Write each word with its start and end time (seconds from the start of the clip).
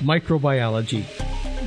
Microbiology. 0.00 1.04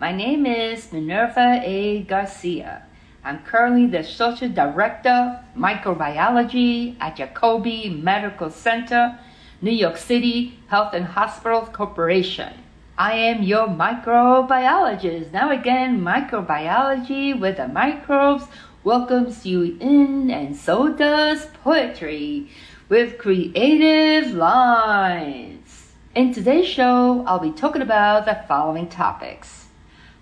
My 0.01 0.11
name 0.11 0.47
is 0.47 0.91
Minerva 0.91 1.61
A. 1.63 2.03
Garcia. 2.05 2.85
I'm 3.23 3.41
currently 3.41 3.89
the 3.89 4.03
Social 4.03 4.49
Director, 4.49 5.39
Microbiology 5.55 6.97
at 6.99 7.19
Jacobi 7.19 8.03
Medical 8.03 8.49
Center, 8.49 9.19
New 9.61 9.73
York 9.73 9.99
City 9.99 10.59
Health 10.69 10.95
and 10.95 11.05
Hospitals 11.05 11.69
Corporation. 11.75 12.55
I 12.97 13.17
am 13.17 13.43
your 13.43 13.67
microbiologist. 13.67 15.31
Now 15.31 15.51
again, 15.51 16.01
microbiology 16.01 17.39
with 17.39 17.59
the 17.59 17.69
microbes 17.69 18.47
welcomes 18.85 19.47
you 19.47 19.79
in, 19.81 20.31
and 20.31 20.55
so 20.55 20.93
does 20.93 21.47
poetry 21.65 22.51
with 22.91 23.17
creative 23.17 24.35
lines. 24.35 25.93
In 26.15 26.35
today's 26.35 26.69
show, 26.69 27.25
I'll 27.27 27.39
be 27.39 27.51
talking 27.51 27.81
about 27.81 28.27
the 28.27 28.45
following 28.47 28.89
topics. 28.89 29.69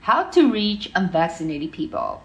How 0.03 0.31
to 0.31 0.53
reach 0.53 0.93
unvaccinated 0.95 1.73
people, 1.73 2.23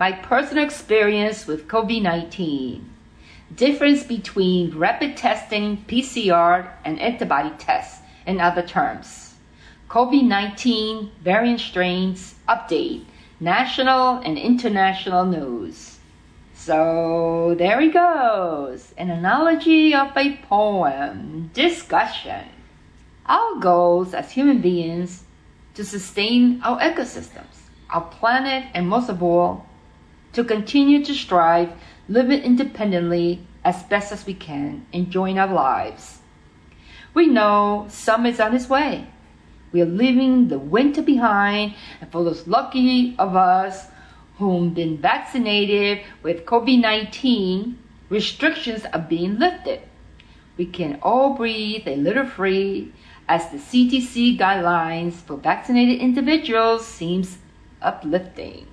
my 0.00 0.12
personal 0.12 0.64
experience 0.64 1.46
with 1.46 1.68
COVID 1.68 2.02
19, 2.02 2.90
difference 3.54 4.02
between 4.02 4.76
rapid 4.76 5.16
testing, 5.16 5.84
PCR, 5.86 6.70
and 6.86 6.98
antibody 6.98 7.50
tests, 7.58 8.00
and 8.26 8.40
other 8.40 8.62
terms, 8.66 9.34
COVID 9.90 10.24
19 10.24 11.10
variant 11.22 11.60
strains 11.60 12.34
update, 12.48 13.04
national 13.40 14.18
and 14.18 14.38
international 14.38 15.24
news. 15.24 15.98
So 16.54 17.54
there 17.58 17.80
he 17.80 17.90
goes, 17.90 18.92
an 18.96 19.10
analogy 19.10 19.94
of 19.94 20.16
a 20.16 20.36
poem, 20.48 21.50
discussion. 21.52 22.44
Our 23.26 23.56
goals 23.60 24.14
as 24.14 24.32
human 24.32 24.60
beings 24.60 25.24
to 25.74 25.84
sustain 25.84 26.60
our 26.64 26.78
ecosystems, 26.80 27.68
our 27.90 28.02
planet, 28.02 28.64
and 28.72 28.88
most 28.88 29.08
of 29.08 29.22
all, 29.22 29.66
to 30.32 30.42
continue 30.44 31.04
to 31.04 31.14
strive 31.14 31.72
living 32.08 32.42
independently 32.42 33.46
as 33.64 33.82
best 33.84 34.12
as 34.12 34.26
we 34.26 34.34
can, 34.34 34.86
enjoying 34.92 35.38
our 35.38 35.52
lives. 35.52 36.18
We 37.14 37.26
know 37.26 37.86
summer 37.90 38.28
is 38.28 38.40
on 38.40 38.54
its 38.54 38.68
way. 38.68 39.06
We 39.76 39.82
are 39.82 39.84
leaving 39.84 40.48
the 40.48 40.58
winter 40.58 41.02
behind, 41.02 41.74
and 42.00 42.10
for 42.10 42.24
those 42.24 42.46
lucky 42.46 43.14
of 43.18 43.36
us 43.36 43.88
whom 44.38 44.70
been 44.70 44.96
vaccinated 44.96 46.00
with 46.22 46.46
COVID-19, 46.46 47.74
restrictions 48.08 48.86
are 48.94 49.00
being 49.00 49.38
lifted. 49.38 49.82
We 50.56 50.64
can 50.64 50.98
all 51.02 51.34
breathe 51.34 51.86
a 51.86 51.96
little 51.96 52.24
free 52.24 52.90
as 53.28 53.50
the 53.50 53.58
CDC 53.58 54.38
guidelines 54.38 55.12
for 55.12 55.36
vaccinated 55.36 56.00
individuals 56.00 56.86
seems 56.86 57.36
uplifting. 57.82 58.66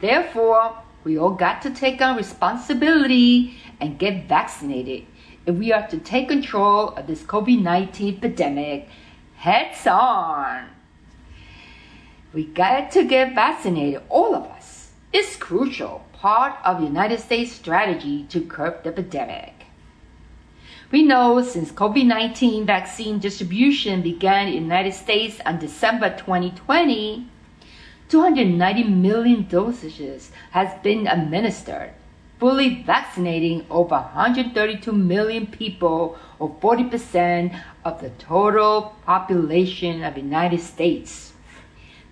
Therefore, 0.00 0.78
we 1.02 1.18
all 1.18 1.30
got 1.30 1.60
to 1.62 1.70
take 1.70 2.00
on 2.00 2.16
responsibility 2.16 3.58
and 3.80 3.98
get 3.98 4.28
vaccinated 4.28 5.06
if 5.44 5.56
we 5.56 5.72
are 5.72 5.88
to 5.88 5.98
take 5.98 6.28
control 6.28 6.90
of 6.90 7.08
this 7.08 7.24
COVID-19 7.24 8.20
pandemic 8.20 8.88
heads 9.38 9.86
on. 9.86 10.66
We 12.32 12.44
got 12.44 12.90
to 12.92 13.04
get 13.04 13.34
vaccinated, 13.34 14.02
all 14.08 14.34
of 14.34 14.44
us. 14.44 14.90
It's 15.12 15.36
crucial 15.36 16.04
part 16.12 16.56
of 16.64 16.82
United 16.82 17.20
States 17.20 17.52
strategy 17.52 18.24
to 18.30 18.40
curb 18.40 18.82
the 18.82 18.92
pandemic. 18.92 19.54
We 20.90 21.02
know 21.02 21.40
since 21.42 21.70
COVID-19 21.70 22.66
vaccine 22.66 23.18
distribution 23.18 24.02
began 24.02 24.48
in 24.48 24.54
the 24.54 24.60
United 24.60 24.94
States 24.94 25.40
on 25.46 25.58
December 25.58 26.10
2020, 26.16 27.28
290 28.08 28.84
million 28.84 29.44
dosages 29.44 30.30
has 30.50 30.76
been 30.82 31.06
administered, 31.06 31.92
fully 32.38 32.82
vaccinating 32.82 33.66
over 33.68 33.96
132 33.96 34.92
million 34.92 35.46
people 35.46 36.16
or 36.38 36.54
40% 36.56 37.60
of 37.84 38.00
the 38.00 38.10
total 38.10 38.94
population 39.04 40.04
of 40.04 40.14
the 40.14 40.20
United 40.20 40.60
States. 40.60 41.32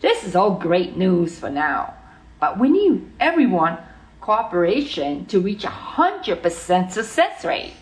This 0.00 0.24
is 0.24 0.36
all 0.36 0.52
great 0.52 0.96
news 0.96 1.38
for 1.38 1.48
now, 1.48 1.94
but 2.40 2.58
we 2.58 2.68
need 2.68 3.10
everyone 3.20 3.78
cooperation 4.20 5.24
to 5.26 5.40
reach 5.40 5.64
a 5.64 5.68
100% 5.68 6.90
success 6.90 7.44
rate. 7.44 7.74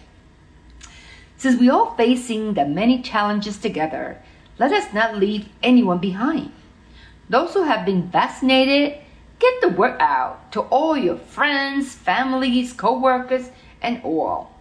Since 1.37 1.59
we 1.59 1.71
all 1.71 1.94
facing 1.97 2.54
the 2.54 2.65
many 2.66 3.03
challenges 3.03 3.59
together, 3.59 4.22
let 4.59 4.72
us 4.72 4.93
not 4.93 5.16
leave 5.16 5.49
anyone 5.62 5.99
behind. 5.99 6.53
Those 7.28 7.54
who 7.54 7.65
have 7.65 7.87
been 7.87 8.10
vaccinated, 8.10 8.99
get 9.44 9.60
the 9.60 9.77
word 9.77 9.97
out 10.00 10.50
to 10.53 10.60
all 10.62 10.97
your 10.97 11.16
friends, 11.16 11.93
families, 11.93 12.72
co-workers, 12.72 13.50
and 13.82 14.00
all. 14.03 14.53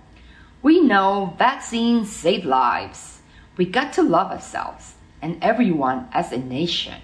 We 0.61 0.81
know 0.81 1.35
vaccines 1.37 2.11
save 2.11 2.43
lives. 2.43 3.21
We 3.55 3.65
got 3.65 3.93
to 3.93 4.03
love 4.03 4.31
ourselves 4.31 4.95
and 5.21 5.41
everyone 5.41 6.09
as 6.11 6.31
a 6.31 6.37
nation. 6.37 7.01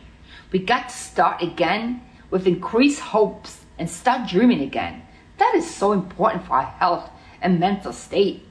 We 0.51 0.59
got 0.59 0.89
to 0.89 0.95
start 0.95 1.41
again 1.41 2.01
with 2.29 2.47
increased 2.47 3.00
hopes 3.00 3.63
and 3.78 3.89
start 3.89 4.29
dreaming 4.29 4.62
again. 4.62 5.03
That 5.38 5.53
is 5.56 5.73
so 5.73 5.94
important 5.94 6.45
for 6.45 6.56
our 6.56 6.63
health 6.63 7.09
and 7.41 7.59
mental 7.59 7.94
state. 7.94 8.45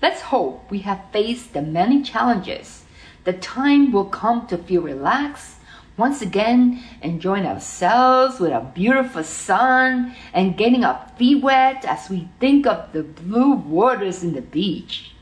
Let's 0.00 0.22
hope 0.22 0.70
we 0.70 0.78
have 0.80 1.12
faced 1.12 1.52
the 1.52 1.60
many 1.60 2.02
challenges. 2.02 2.84
The 3.24 3.34
time 3.34 3.92
will 3.92 4.06
come 4.06 4.46
to 4.46 4.56
feel 4.56 4.80
relaxed, 4.80 5.57
once 5.98 6.22
again 6.22 6.82
enjoying 7.02 7.44
ourselves 7.44 8.40
with 8.40 8.52
a 8.52 8.70
beautiful 8.74 9.24
sun 9.24 10.14
and 10.32 10.56
getting 10.56 10.84
our 10.84 11.06
feet 11.16 11.42
wet 11.42 11.84
as 11.84 12.08
we 12.08 12.28
think 12.38 12.66
of 12.66 12.90
the 12.92 13.02
blue 13.02 13.52
waters 13.52 14.22
in 14.22 14.32
the 14.32 14.40
beach. 14.40 15.12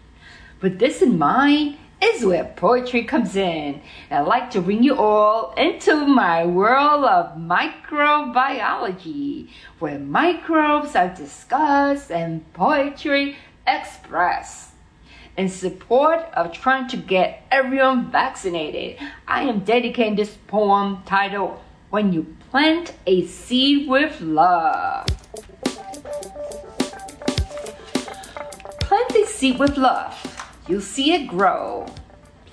With 0.60 0.78
this 0.78 1.02
in 1.02 1.18
mind, 1.18 1.78
is 2.02 2.24
where 2.24 2.44
poetry 2.44 3.04
comes 3.04 3.36
in. 3.36 3.80
And 4.10 4.20
I'd 4.20 4.28
like 4.28 4.50
to 4.50 4.60
bring 4.60 4.82
you 4.82 4.96
all 4.96 5.54
into 5.56 6.06
my 6.06 6.44
world 6.44 7.04
of 7.04 7.38
microbiology, 7.38 9.48
where 9.78 9.98
microbes 9.98 10.94
are 10.94 11.08
discussed 11.08 12.12
and 12.12 12.52
poetry 12.52 13.38
expressed 13.66 14.75
in 15.36 15.48
support 15.48 16.20
of 16.34 16.52
trying 16.52 16.88
to 16.88 16.96
get 16.96 17.46
everyone 17.50 18.10
vaccinated, 18.10 18.98
I 19.28 19.42
am 19.42 19.60
dedicating 19.60 20.16
this 20.16 20.36
poem 20.46 21.02
titled 21.04 21.58
When 21.90 22.12
You 22.12 22.36
Plant 22.50 22.94
a 23.06 23.26
Seed 23.26 23.88
with 23.88 24.20
Love. 24.20 25.06
Plant 28.80 29.10
a 29.16 29.26
seed 29.26 29.58
with 29.58 29.76
love, 29.76 30.14
you'll 30.68 30.80
see 30.80 31.12
it 31.12 31.26
grow. 31.26 31.86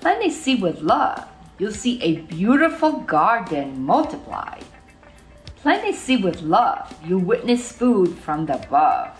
Plant 0.00 0.24
a 0.24 0.30
seed 0.30 0.60
with 0.60 0.80
love, 0.80 1.26
you'll 1.58 1.72
see 1.72 2.02
a 2.02 2.16
beautiful 2.22 2.98
garden 3.00 3.80
multiply. 3.82 4.60
Plant 5.56 5.88
a 5.88 5.92
seed 5.94 6.22
with 6.22 6.42
love, 6.42 6.94
you 7.06 7.18
witness 7.18 7.72
food 7.72 8.18
from 8.18 8.44
the 8.44 8.62
above. 8.62 9.16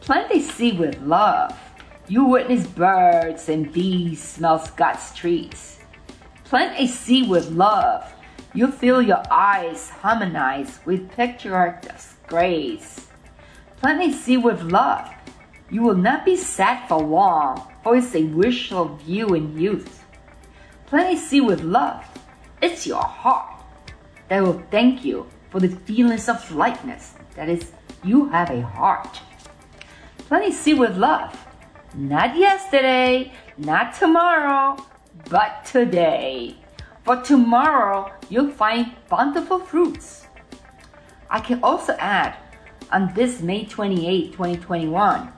Plant 0.00 0.30
a 0.32 0.40
seed 0.40 0.78
with 0.78 1.00
love, 1.00 1.58
you 2.06 2.24
witness 2.24 2.66
birds 2.66 3.48
and 3.48 3.72
bees 3.72 4.22
smell 4.22 4.58
Scott's 4.58 5.14
trees. 5.14 5.78
Plant 6.44 6.78
a 6.78 6.86
seed 6.86 7.28
with 7.28 7.50
love. 7.50 8.12
You 8.52 8.70
feel 8.70 9.00
your 9.00 9.22
eyes 9.30 9.88
harmonize 9.88 10.80
with 10.84 11.10
picturesque 11.10 12.16
grace. 12.26 13.06
Plant 13.78 14.02
a 14.02 14.12
seed 14.12 14.44
with 14.44 14.62
love. 14.62 15.08
You 15.70 15.82
will 15.82 15.96
not 15.96 16.24
be 16.24 16.36
sad 16.36 16.86
for 16.88 16.98
long, 16.98 17.72
for 17.82 17.96
it's 17.96 18.14
a 18.14 18.24
wishful 18.24 18.96
view 18.96 19.28
in 19.34 19.58
youth. 19.58 20.04
Plant 20.86 21.14
a 21.14 21.18
seed 21.18 21.46
with 21.46 21.62
love. 21.62 22.04
It's 22.60 22.86
your 22.86 23.02
heart 23.02 23.62
that 24.28 24.42
will 24.42 24.62
thank 24.70 25.04
you 25.04 25.26
for 25.50 25.58
the 25.58 25.68
feelings 25.68 26.28
of 26.28 26.54
lightness. 26.54 27.14
That 27.34 27.48
is, 27.48 27.72
you 28.04 28.26
have 28.28 28.50
a 28.50 28.60
heart. 28.60 29.20
Plant 30.28 30.46
a 30.46 30.52
seed 30.52 30.78
with 30.78 30.96
love. 30.96 31.43
Not 31.96 32.36
yesterday, 32.36 33.32
not 33.56 33.94
tomorrow, 33.94 34.76
but 35.30 35.64
today. 35.64 36.56
For 37.04 37.22
tomorrow, 37.22 38.10
you'll 38.28 38.50
find 38.50 38.92
bountiful 39.08 39.60
fruits. 39.60 40.26
I 41.30 41.38
can 41.38 41.62
also 41.62 41.94
add, 42.00 42.34
on 42.90 43.14
this 43.14 43.40
May 43.40 43.64
28, 43.64 44.32
2021, 44.32 45.32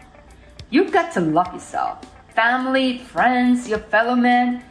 you've 0.71 0.93
got 0.93 1.13
to 1.13 1.21
love 1.21 1.53
yourself, 1.53 1.99
family, 2.35 2.99
friends, 2.99 3.69
your 3.69 3.81
fellow 3.81 4.15
men, 4.15 4.65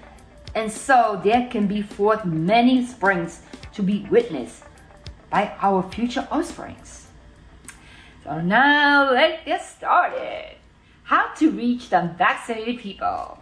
and 0.55 0.71
so 0.71 1.21
there 1.23 1.47
can 1.51 1.67
be 1.67 1.83
forth 1.83 2.25
many 2.25 2.83
springs 2.87 3.41
to 3.73 3.83
be 3.83 4.07
witnessed 4.09 4.63
by 5.29 5.53
our 5.61 5.83
future 5.91 6.27
offsprings. 6.31 7.07
So 8.23 8.41
now 8.41 9.11
let's 9.11 9.45
get 9.45 9.63
started. 9.63 10.55
How 11.05 11.33
to 11.35 11.51
reach 11.51 11.89
the 11.89 11.99
unvaccinated 11.99 12.79
people. 12.79 13.37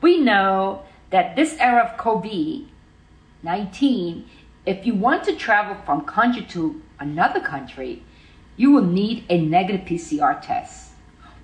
We 0.00 0.18
know 0.18 0.84
that 1.10 1.36
this 1.36 1.56
era 1.58 1.82
of 1.84 1.98
COVID 1.98 2.66
19, 3.42 4.28
if 4.66 4.84
you 4.84 4.94
want 4.94 5.22
to 5.24 5.36
travel 5.36 5.76
from 5.84 6.04
country 6.04 6.42
to 6.46 6.82
another 6.98 7.40
country, 7.40 8.02
you 8.56 8.72
will 8.72 8.84
need 8.84 9.24
a 9.28 9.40
negative 9.40 9.86
PCR 9.86 10.40
test. 10.42 10.92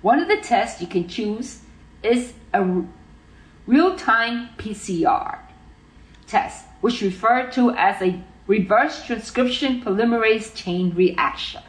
One 0.01 0.19
of 0.19 0.27
the 0.27 0.37
tests 0.37 0.81
you 0.81 0.87
can 0.87 1.07
choose 1.07 1.61
is 2.03 2.33
a 2.53 2.83
real 3.65 3.95
time 3.95 4.49
PCR 4.57 5.39
test, 6.27 6.65
which 6.81 7.01
referred 7.01 7.51
to 7.53 7.71
as 7.71 8.01
a 8.01 8.19
reverse 8.47 9.05
transcription 9.05 9.81
polymerase 9.81 10.53
chain 10.53 10.93
reaction. 10.93 11.61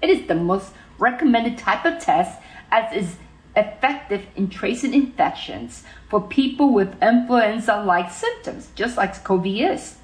It 0.00 0.10
is 0.10 0.26
the 0.26 0.34
most 0.34 0.72
recommended 0.98 1.58
type 1.58 1.84
of 1.84 2.02
test 2.02 2.41
as 2.72 2.92
is 2.92 3.16
effective 3.54 4.26
in 4.34 4.48
tracing 4.48 4.94
infections 4.94 5.84
for 6.08 6.20
people 6.20 6.72
with 6.72 7.00
influenza 7.02 7.82
like 7.84 8.10
symptoms, 8.10 8.70
just 8.74 8.96
like 8.96 9.14
COVID 9.22 9.74
is. 9.74 9.96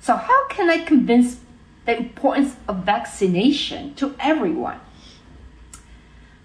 So, 0.00 0.16
how 0.16 0.48
can 0.48 0.68
I 0.68 0.84
convince 0.84 1.38
the 1.86 1.96
importance 1.96 2.56
of 2.68 2.84
vaccination 2.84 3.94
to 3.94 4.14
everyone? 4.18 4.80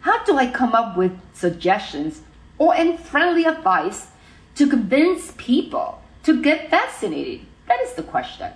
How 0.01 0.23
do 0.23 0.37
I 0.37 0.51
come 0.51 0.75
up 0.75 0.95
with 0.95 1.19
suggestions 1.33 2.21
or 2.59 2.75
any 2.75 2.95
friendly 2.95 3.45
advice 3.45 4.07
to 4.55 4.69
convince 4.69 5.33
people 5.37 6.01
to 6.23 6.41
get 6.41 6.69
vaccinated? 6.69 7.41
That 7.67 7.81
is 7.81 7.93
the 7.93 8.03
question. 8.03 8.51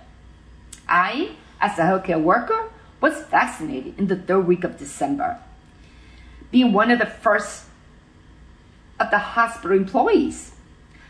I, 0.88 1.32
as 1.60 1.78
a 1.78 1.82
healthcare 1.82 2.22
worker, 2.22 2.70
was 3.00 3.24
vaccinated 3.24 3.98
in 3.98 4.06
the 4.06 4.16
third 4.16 4.46
week 4.46 4.62
of 4.62 4.78
December. 4.78 5.38
Being 6.50 6.72
one 6.72 6.90
of 6.90 6.98
the 6.98 7.06
first 7.06 7.64
of 8.98 9.10
the 9.10 9.18
hospital 9.18 9.76
employees. 9.76 10.52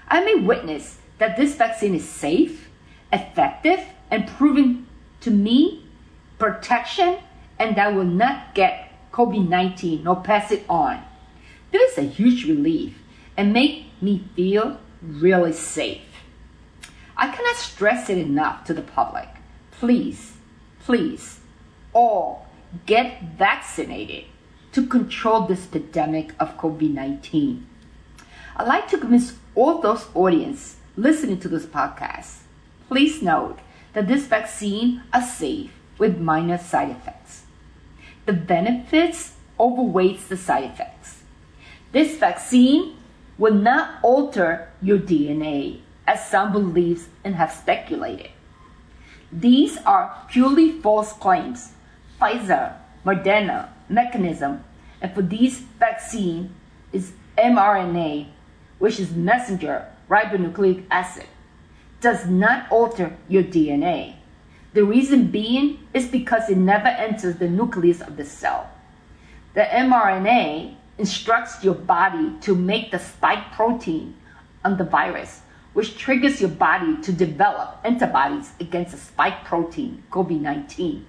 I 0.09 0.25
may 0.25 0.37
witness 0.37 0.99
that 1.19 1.37
this 1.37 1.57
vaccine 1.57 1.95
is 1.95 2.09
safe, 2.09 2.69
effective, 3.13 3.81
and 4.11 4.27
proven 4.27 4.87
to 5.21 5.31
me 5.31 5.85
protection 6.39 7.19
and 7.59 7.77
that 7.77 7.95
will 7.95 8.05
not 8.05 8.55
get 8.55 8.93
COVID 9.13 9.49
19 9.49 10.05
nor 10.05 10.17
pass 10.17 10.51
it 10.51 10.65
on. 10.69 11.03
This 11.71 11.93
is 11.93 11.99
a 11.99 12.03
huge 12.03 12.47
relief 12.47 12.99
and 13.37 13.53
make 13.53 13.87
me 14.01 14.25
feel 14.35 14.81
really 15.03 15.53
safe. 15.53 16.03
I 17.17 17.31
cannot 17.31 17.57
stress 17.57 18.09
it 18.09 18.19
enough 18.19 18.65
to 18.65 18.75
the 18.75 18.83
public. 18.83 19.29
Please, 19.73 20.33
please, 20.85 21.41
all 21.93 22.47
get 22.87 23.23
vaccinated 23.37 24.25
to 24.73 24.87
control 24.87 25.47
this 25.47 25.67
pandemic 25.67 26.33
of 26.39 26.57
COVID 26.57 26.93
19. 26.93 27.67
I'd 28.57 28.67
like 28.67 28.89
to 28.89 28.99
convince 28.99 29.35
all 29.55 29.81
those 29.81 30.07
audience 30.15 30.77
listening 30.97 31.41
to 31.41 31.49
this 31.49 31.67
podcast. 31.67 32.39
Please 32.89 33.23
note 33.23 33.59
that 33.93 34.07
this 34.07 34.27
vaccine 34.27 35.03
is 35.17 35.33
safe 35.33 35.73
with 35.99 36.19
minor 36.19 36.59
side 36.59 36.91
effects. 36.91 37.43
The 38.27 38.33
benefits 38.33 39.35
overweights 39.59 40.29
the 40.29 40.37
side 40.37 40.65
effects. 40.65 41.23
This 41.93 42.17
vaccine 42.17 42.97
will 43.39 43.55
not 43.55 43.99
alter 44.03 44.69
your 44.83 44.99
DNA, 44.99 45.81
as 46.07 46.29
some 46.29 46.53
believes 46.53 47.09
and 47.25 47.35
have 47.37 47.53
speculated. 47.53 48.31
These 49.33 49.79
are 49.79 50.27
purely 50.29 50.73
false 50.73 51.13
claims. 51.13 51.73
Pfizer, 52.21 52.75
Moderna, 53.05 53.69
mechanism, 53.89 54.65
and 55.01 55.15
for 55.15 55.23
these 55.23 55.61
vaccine 55.79 56.55
is 56.93 57.13
mRNA 57.39 58.27
which 58.81 58.99
is 58.99 59.13
messenger 59.13 59.87
ribonucleic 60.09 60.85
acid, 60.91 61.27
does 62.01 62.27
not 62.27 62.71
alter 62.73 63.17
your 63.29 63.45
DNA. 63.45 64.17
The 64.73 64.85
reason 64.85 65.27
being 65.31 65.87
is 65.95 66.09
because 66.09 66.49
it 66.49 66.57
never 66.57 66.89
enters 66.89 67.37
the 67.37 67.49
nucleus 67.49 68.01
of 68.01 68.17
the 68.17 68.25
cell. 68.25 68.71
The 69.55 69.63
mRNA 69.63 70.75
instructs 70.99 71.63
your 71.63 71.75
body 71.75 72.33
to 72.41 72.55
make 72.55 72.91
the 72.91 72.99
spike 72.99 73.53
protein 73.53 74.17
on 74.65 74.79
the 74.79 74.85
virus, 74.85 75.43
which 75.75 75.99
triggers 75.99 76.41
your 76.41 76.51
body 76.51 76.97
to 77.03 77.13
develop 77.13 77.79
antibodies 77.85 78.53
against 78.61 78.93
the 78.93 78.99
spike 78.99 79.45
protein, 79.45 80.03
COVID 80.11 80.41
19. 80.41 81.07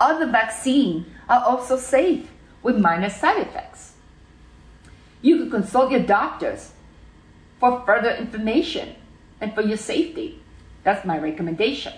Other 0.00 0.26
vaccines 0.26 1.06
are 1.28 1.44
also 1.44 1.76
safe 1.76 2.30
with 2.62 2.78
minor 2.78 3.10
side 3.10 3.38
effects. 3.38 3.92
You 5.20 5.36
could 5.36 5.50
consult 5.50 5.90
your 5.90 6.00
doctors 6.00 6.72
for 7.58 7.84
further 7.84 8.14
information 8.14 8.96
and 9.40 9.54
for 9.54 9.60
your 9.60 9.76
safety. 9.76 10.42
That's 10.82 11.04
my 11.04 11.18
recommendation. 11.18 11.92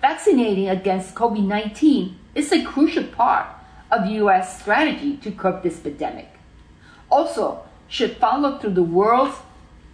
Vaccinating 0.00 0.68
against 0.68 1.14
COVID 1.14 1.46
19 1.46 2.18
is 2.34 2.52
a 2.52 2.64
crucial 2.64 3.04
part 3.04 3.46
of 3.90 4.04
the 4.04 4.14
U.S. 4.14 4.60
strategy 4.60 5.16
to 5.18 5.30
curb 5.30 5.62
this 5.62 5.78
pandemic. 5.78 6.28
Also, 7.08 7.64
should 7.88 8.16
follow 8.16 8.58
through 8.58 8.74
the 8.74 8.82
World 8.82 9.32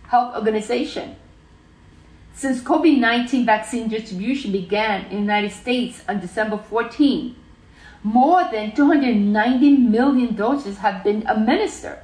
Health 0.09 0.35
Organization. 0.35 1.17
Since 2.43 2.63
COVID 2.63 2.99
19 2.99 3.47
vaccine 3.47 3.87
distribution 3.87 4.51
began 4.51 5.05
in 5.05 5.11
the 5.11 5.33
United 5.33 5.53
States 5.53 6.03
on 6.09 6.19
December 6.19 6.59
14, 6.59 7.37
more 8.03 8.43
than 8.51 8.75
290 8.75 9.77
million 9.77 10.35
doses 10.35 10.79
have 10.79 11.05
been 11.05 11.25
administered, 11.29 12.01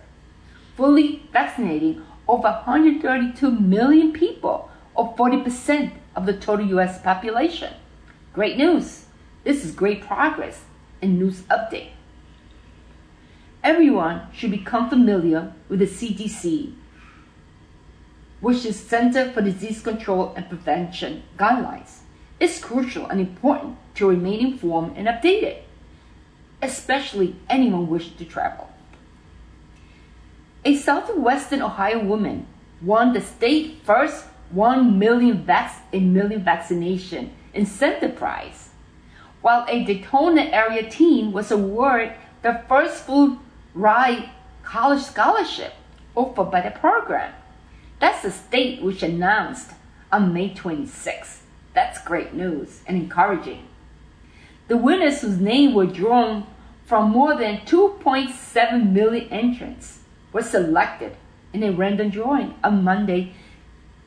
fully 0.77 1.25
vaccinating 1.33 2.05
over 2.29 2.53
132 2.65 3.51
million 3.51 4.13
people, 4.13 4.71
or 4.95 5.13
40% 5.17 5.91
of 6.15 6.25
the 6.25 6.35
total 6.35 6.67
US 6.79 7.03
population. 7.03 7.75
Great 8.33 8.57
news! 8.57 9.07
This 9.43 9.65
is 9.65 9.73
great 9.73 10.03
progress 10.03 10.63
and 11.03 11.19
news 11.19 11.43
update. 11.51 11.91
Everyone 13.65 14.29
should 14.33 14.53
become 14.53 14.89
familiar 14.89 15.53
with 15.69 15.81
the 15.81 15.87
CDC, 15.87 16.75
which 18.41 18.65
is 18.65 18.79
Center 18.79 19.31
for 19.33 19.43
Disease 19.43 19.83
Control 19.83 20.33
and 20.37 20.49
Prevention 20.49 21.23
guidelines. 21.37 22.01
is 22.39 22.63
crucial 22.63 23.07
and 23.07 23.21
important 23.21 23.77
to 23.97 24.09
remain 24.09 24.39
informed 24.53 24.97
and 24.97 25.09
updated 25.09 25.59
especially 26.63 27.37
anyone 27.49 27.89
wishing 27.89 28.17
to 28.17 28.25
travel. 28.25 28.69
A 30.65 30.77
southwestern 30.77 31.63
Ohio 31.63 32.03
woman 32.03 32.47
won 32.83 33.13
the 33.13 33.21
state 33.21 33.81
first 33.85 34.25
1 34.51 34.99
million, 34.99 35.45
vac- 35.45 35.85
a 35.93 36.01
million 36.01 36.43
vaccination 36.43 37.33
incentive 37.55 38.17
prize, 38.17 38.71
while 39.41 39.65
a 39.69 39.85
Daytona 39.85 40.43
area 40.43 40.89
teen 40.91 41.33
was 41.33 41.51
awarded 41.51 42.13
the 42.43 42.63
first 42.69 43.05
full 43.05 43.39
ride 43.75 44.31
college 44.63 45.03
scholarship 45.03 45.75
offered 46.15 46.51
by 46.51 46.61
the 46.61 46.71
program. 46.71 47.33
That's 48.01 48.23
the 48.23 48.31
state 48.31 48.83
which 48.83 49.03
announced 49.03 49.73
on 50.13 50.33
May 50.33 50.55
26. 50.55 51.43
That's 51.75 52.03
great 52.05 52.35
news 52.35 52.83
and 52.87 52.97
encouraging. 52.97 53.65
The 54.69 54.77
winners 54.77 55.21
whose 55.21 55.39
names 55.39 55.75
were 55.75 55.87
drawn 55.87 56.47
from 56.85 57.11
more 57.11 57.37
than 57.37 57.59
2.7 57.61 58.93
million 58.93 59.29
entrants 59.31 60.01
were 60.33 60.43
selected 60.43 61.17
in 61.53 61.63
a 61.63 61.73
random 61.73 62.11
drawing 62.11 62.55
on 62.63 62.85
Monday, 62.85 63.33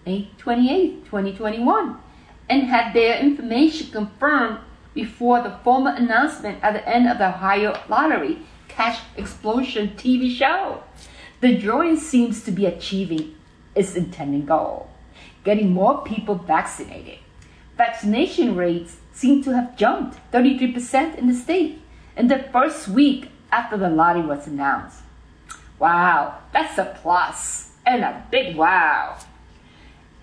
May 0.05 0.29
28, 0.37 1.05
2021, 1.05 1.97
and 2.49 2.63
had 2.63 2.93
their 2.93 3.19
information 3.19 3.91
confirmed 3.91 4.59
before 4.93 5.41
the 5.41 5.57
formal 5.63 5.93
announcement 5.93 6.63
at 6.63 6.73
the 6.73 6.87
end 6.87 7.07
of 7.07 7.17
the 7.17 7.29
Ohio 7.29 7.79
Lottery 7.87 8.39
Cash 8.67 8.99
Explosion 9.15 9.89
TV 9.95 10.29
show. 10.29 10.83
The 11.39 11.57
drawing 11.57 11.97
seems 11.97 12.43
to 12.43 12.51
be 12.51 12.65
achieving 12.65 13.35
its 13.75 13.95
intended 13.95 14.47
goal, 14.47 14.89
getting 15.43 15.71
more 15.71 16.03
people 16.03 16.35
vaccinated. 16.35 17.19
Vaccination 17.77 18.55
rates 18.55 18.97
seem 19.13 19.43
to 19.43 19.55
have 19.55 19.77
jumped 19.77 20.19
33% 20.31 21.17
in 21.17 21.27
the 21.27 21.33
state 21.33 21.81
in 22.15 22.27
the 22.27 22.39
first 22.51 22.87
week 22.87 23.31
after 23.51 23.77
the 23.77 23.89
lottery 23.89 24.25
was 24.25 24.47
announced. 24.47 25.01
Wow, 25.79 26.39
that's 26.53 26.77
a 26.77 26.97
plus 27.01 27.71
and 27.85 28.03
a 28.03 28.23
big 28.29 28.55
wow. 28.55 29.17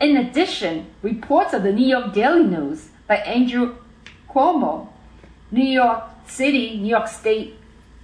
In 0.01 0.17
addition, 0.17 0.87
reports 1.03 1.53
of 1.53 1.65
the 1.65 1.73
New 1.73 1.87
York 1.87 2.13
Daily 2.13 2.45
News 2.45 2.91
by 3.09 3.17
Andrew 3.17 3.77
Cuomo, 4.31 4.89
New 5.51 5.65
York 5.65 6.05
City, 6.27 6.79
New 6.79 6.91
York 6.91 7.09
State 7.09 7.57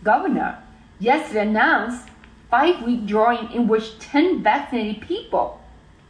governor, 0.02 0.58
yesterday 0.98 1.42
announced 1.42 2.08
five-week 2.54 3.04
drawing 3.04 3.50
in 3.50 3.66
which 3.66 3.99
10 3.99 4.40
vaccinated 4.40 5.02
people 5.02 5.61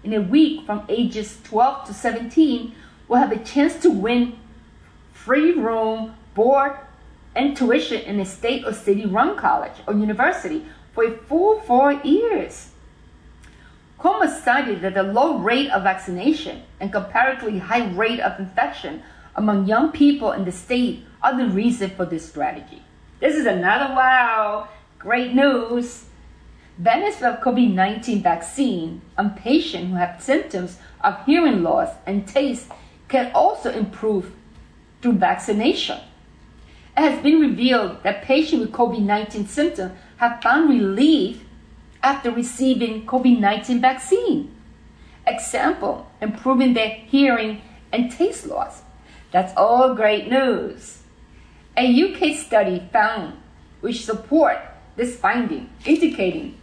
in 0.03 0.13
a 0.13 0.21
week 0.21 0.67
from 0.67 0.85
ages 0.91 1.39
12 1.45 1.87
to 1.87 1.95
17 1.95 2.75
will 3.09 3.17
have 3.17 3.33
a 3.33 3.39
chance 3.39 3.81
to 3.81 3.89
win 3.89 4.39
free 5.15 5.53
room, 5.53 6.15
board, 6.35 6.73
and 7.35 7.57
tuition 7.57 7.99
in 8.03 8.21
a 8.21 8.27
state 8.27 8.63
or 8.67 8.75
city 8.75 9.07
run 9.07 9.35
college 9.39 9.73
or 9.87 9.95
university 9.95 10.67
for 10.93 11.05
a 11.05 11.17
full 11.17 11.61
four 11.61 11.93
years. 11.93 12.73
Cuomo 13.99 14.29
cited 14.29 14.83
that 14.83 14.93
the 14.93 15.03
low 15.03 15.39
rate 15.39 15.71
of 15.71 15.83
vaccination 15.85 16.63
and 16.79 16.93
comparatively 16.93 17.57
high 17.59 17.91
rate 17.93 18.21
of 18.21 18.39
infection 18.39 19.03
among 19.35 19.67
young 19.67 19.91
people 19.93 20.33
in 20.33 20.45
the 20.45 20.53
state 20.53 21.07
are 21.23 21.39
the 21.39 21.49
reason 21.49 21.89
for 21.89 22.05
this 22.05 22.29
strategy. 22.29 22.83
This 23.19 23.35
is 23.35 23.47
another 23.47 23.95
wow, 23.95 24.69
great 24.99 25.33
news. 25.33 26.05
Benefits 26.77 27.23
of 27.23 27.39
COVID-19 27.39 28.21
vaccine 28.23 29.01
on 29.17 29.37
patients 29.37 29.91
who 29.91 29.95
have 29.95 30.21
symptoms 30.21 30.79
of 31.05 31.25
hearing 31.25 31.63
loss 31.63 31.91
and 32.05 32.27
taste 32.27 32.67
can 33.07 33.31
also 33.33 33.71
improve 33.71 34.33
through 35.01 35.13
vaccination. 35.13 36.01
It 36.97 37.01
has 37.01 37.23
been 37.23 37.39
revealed 37.39 38.03
that 38.03 38.25
patients 38.25 38.61
with 38.61 38.73
COVID-19 38.73 39.47
symptoms 39.47 39.93
have 40.17 40.43
found 40.43 40.69
relief 40.69 41.45
after 42.03 42.33
receiving 42.33 43.07
COVID-19 43.07 43.81
vaccine. 43.81 44.53
Example, 45.29 46.11
improving 46.21 46.75
their 46.75 46.89
hearing 46.89 47.63
and 47.93 48.11
taste 48.11 48.47
loss. 48.47 48.83
That's 49.31 49.57
all 49.57 49.95
great 49.95 50.29
news. 50.29 51.03
A 51.77 51.87
UK 51.87 52.37
study 52.37 52.89
found 52.93 53.37
which 53.81 54.05
support 54.05 54.59
this 54.97 55.17
finding, 55.17 55.71
indicating 55.85 56.57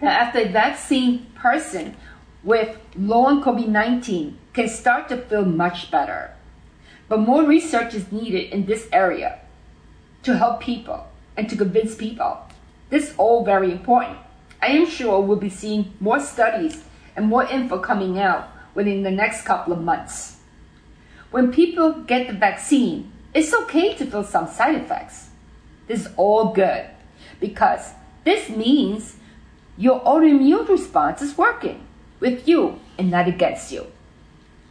that 0.00 0.28
after 0.28 0.48
vaccine 0.48 1.26
person 1.34 1.96
with 2.42 2.78
long 2.96 3.42
COVID-19 3.42 4.34
can 4.52 4.68
start 4.68 5.08
to 5.08 5.16
feel 5.16 5.44
much 5.44 5.90
better. 5.90 6.32
But 7.08 7.20
more 7.20 7.44
research 7.44 7.94
is 7.94 8.10
needed 8.12 8.52
in 8.52 8.66
this 8.66 8.88
area 8.92 9.40
to 10.22 10.36
help 10.36 10.60
people 10.60 11.06
and 11.36 11.48
to 11.48 11.56
convince 11.56 11.94
people. 11.94 12.38
This 12.90 13.10
is 13.10 13.16
all 13.16 13.44
very 13.44 13.70
important. 13.72 14.18
I 14.62 14.68
am 14.68 14.86
sure 14.86 15.20
we'll 15.20 15.36
be 15.36 15.50
seeing 15.50 15.92
more 16.00 16.20
studies 16.20 16.82
and 17.14 17.26
more 17.26 17.44
info 17.44 17.78
coming 17.78 18.18
out 18.18 18.48
within 18.74 19.02
the 19.02 19.10
next 19.10 19.42
couple 19.42 19.72
of 19.72 19.80
months. 19.80 20.36
When 21.30 21.52
people 21.52 21.92
get 21.92 22.28
the 22.28 22.32
vaccine, 22.32 23.12
it's 23.34 23.52
okay 23.52 23.94
to 23.94 24.06
feel 24.06 24.24
some 24.24 24.48
side 24.48 24.76
effects. 24.76 25.28
This 25.86 26.06
is 26.06 26.12
all 26.16 26.52
good 26.52 26.86
because 27.40 27.92
this 28.24 28.48
means 28.48 29.16
your 29.76 30.00
autoimmune 30.00 30.68
response 30.68 31.22
is 31.22 31.36
working 31.36 31.86
with 32.20 32.48
you 32.48 32.80
and 32.98 33.10
not 33.10 33.28
against 33.28 33.72
you. 33.72 33.86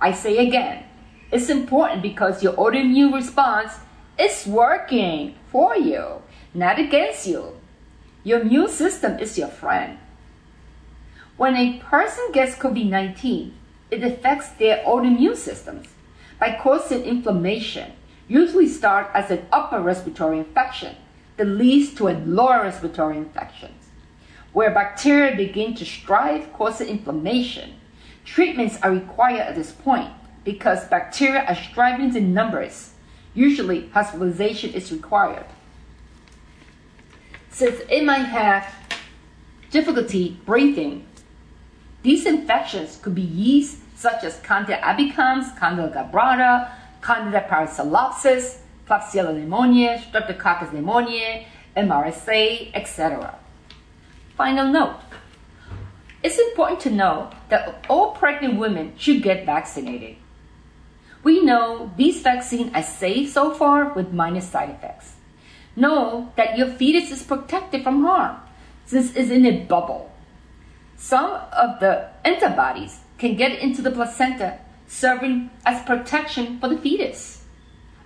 I 0.02 0.12
say 0.12 0.38
again, 0.38 0.86
it's 1.32 1.50
important 1.50 2.02
because 2.02 2.42
your 2.42 2.54
autoimmune 2.54 3.14
response 3.14 3.74
is 4.18 4.48
working 4.48 5.36
for 5.52 5.76
you, 5.78 6.22
not 6.54 6.80
against 6.80 7.28
you. 7.28 7.54
Your 8.24 8.42
immune 8.42 8.70
system 8.70 9.20
is 9.20 9.38
your 9.38 9.50
friend. 9.50 10.00
When 11.38 11.56
a 11.56 11.80
person 11.80 12.32
gets 12.32 12.56
COVID 12.56 12.90
19, 12.90 13.54
it 13.92 14.04
affects 14.04 14.50
their 14.50 14.84
autoimmune 14.84 15.36
systems 15.36 15.88
by 16.40 16.58
causing 16.60 17.04
inflammation, 17.04 17.92
usually 18.28 18.68
start 18.68 19.12
as 19.14 19.30
an 19.30 19.46
upper 19.52 19.80
respiratory 19.80 20.40
infection 20.40 20.96
that 21.38 21.46
leads 21.46 21.94
to 21.96 22.08
a 22.08 22.18
lower 22.26 22.64
respiratory 22.64 23.18
infection, 23.18 23.75
where 24.56 24.72
bacteria 24.72 25.36
begin 25.36 25.76
to 25.76 25.84
strive, 25.84 26.52
causing 26.54 26.88
inflammation. 26.88 27.74
Treatments 28.24 28.78
are 28.82 28.92
required 28.92 29.42
at 29.42 29.54
this 29.54 29.74
point 29.74 30.10
because 30.46 30.88
bacteria 30.88 31.44
are 31.44 31.56
striving 31.56 32.16
in 32.16 32.34
numbers. 32.34 32.94
Usually, 33.34 33.90
hospitalization 33.90 34.74
is 34.74 34.94
required. 34.94 35.46
Since 37.50 37.82
it 37.90 38.06
might 38.06 38.24
have 38.24 38.74
difficulty 39.72 40.40
breathing, 40.46 41.06
these 42.04 42.26
infections 42.26 42.98
could 43.02 43.14
be 43.14 43.24
yeast 43.24 43.80
such 43.98 44.24
as 44.24 44.40
Candida 44.40 44.78
albicans, 44.78 45.60
Candida 45.60 45.92
glabrata, 45.94 46.72
Candida 47.02 47.46
parapsilosis, 47.50 48.60
Klebsiella 48.88 49.36
pneumoniae, 49.36 50.00
Streptococcus 50.00 50.70
pneumoniae, 50.70 51.46
MRSA, 51.76 52.72
etc. 52.74 53.38
Final 54.36 54.68
note. 54.68 55.00
It's 56.22 56.38
important 56.38 56.80
to 56.82 56.90
know 56.90 57.30
that 57.50 57.86
all 57.88 58.12
pregnant 58.12 58.58
women 58.58 58.94
should 58.98 59.24
get 59.24 59.46
vaccinated. 59.46 60.18
We 61.24 61.42
know 61.42 61.92
these 61.96 62.22
vaccines 62.22 62.72
are 62.74 62.84
safe 62.84 63.32
so 63.32 63.54
far 63.54 63.94
with 63.94 64.12
minor 64.12 64.42
side 64.42 64.72
effects. 64.72 65.14
Know 65.76 66.34
that 66.36 66.58
your 66.58 66.68
fetus 66.68 67.12
is 67.12 67.24
protected 67.24 67.84
from 67.84 68.04
harm 68.04 68.38
since 68.86 69.16
it's 69.16 69.30
in 69.30 69.46
a 69.46 69.64
bubble. 69.64 70.12
Some 70.98 71.32
of 71.54 71.80
the 71.80 72.10
antibodies 72.24 73.00
can 73.18 73.36
get 73.36 73.60
into 73.60 73.82
the 73.82 73.92
placenta, 73.92 74.60
serving 74.88 75.50
as 75.66 75.84
protection 75.84 76.60
for 76.60 76.68
the 76.68 76.78
fetus. 76.78 77.44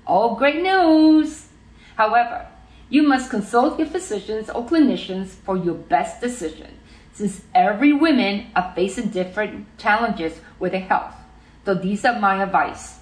All 0.05 0.35
great 0.35 0.61
news! 0.61 1.47
However, 1.95 2.48
you 2.89 3.03
must 3.03 3.29
consult 3.29 3.77
your 3.77 3.87
physicians 3.87 4.49
or 4.49 4.65
clinicians 4.65 5.27
for 5.27 5.55
your 5.55 5.75
best 5.75 6.21
decision, 6.21 6.73
since 7.13 7.43
every 7.53 7.93
woman 7.93 8.47
are 8.55 8.73
facing 8.75 9.09
different 9.09 9.67
challenges 9.77 10.39
with 10.59 10.71
their 10.71 10.81
health. 10.81 11.13
So 11.65 11.75
these 11.75 12.03
are 12.03 12.19
my 12.19 12.41
advice. 12.41 12.99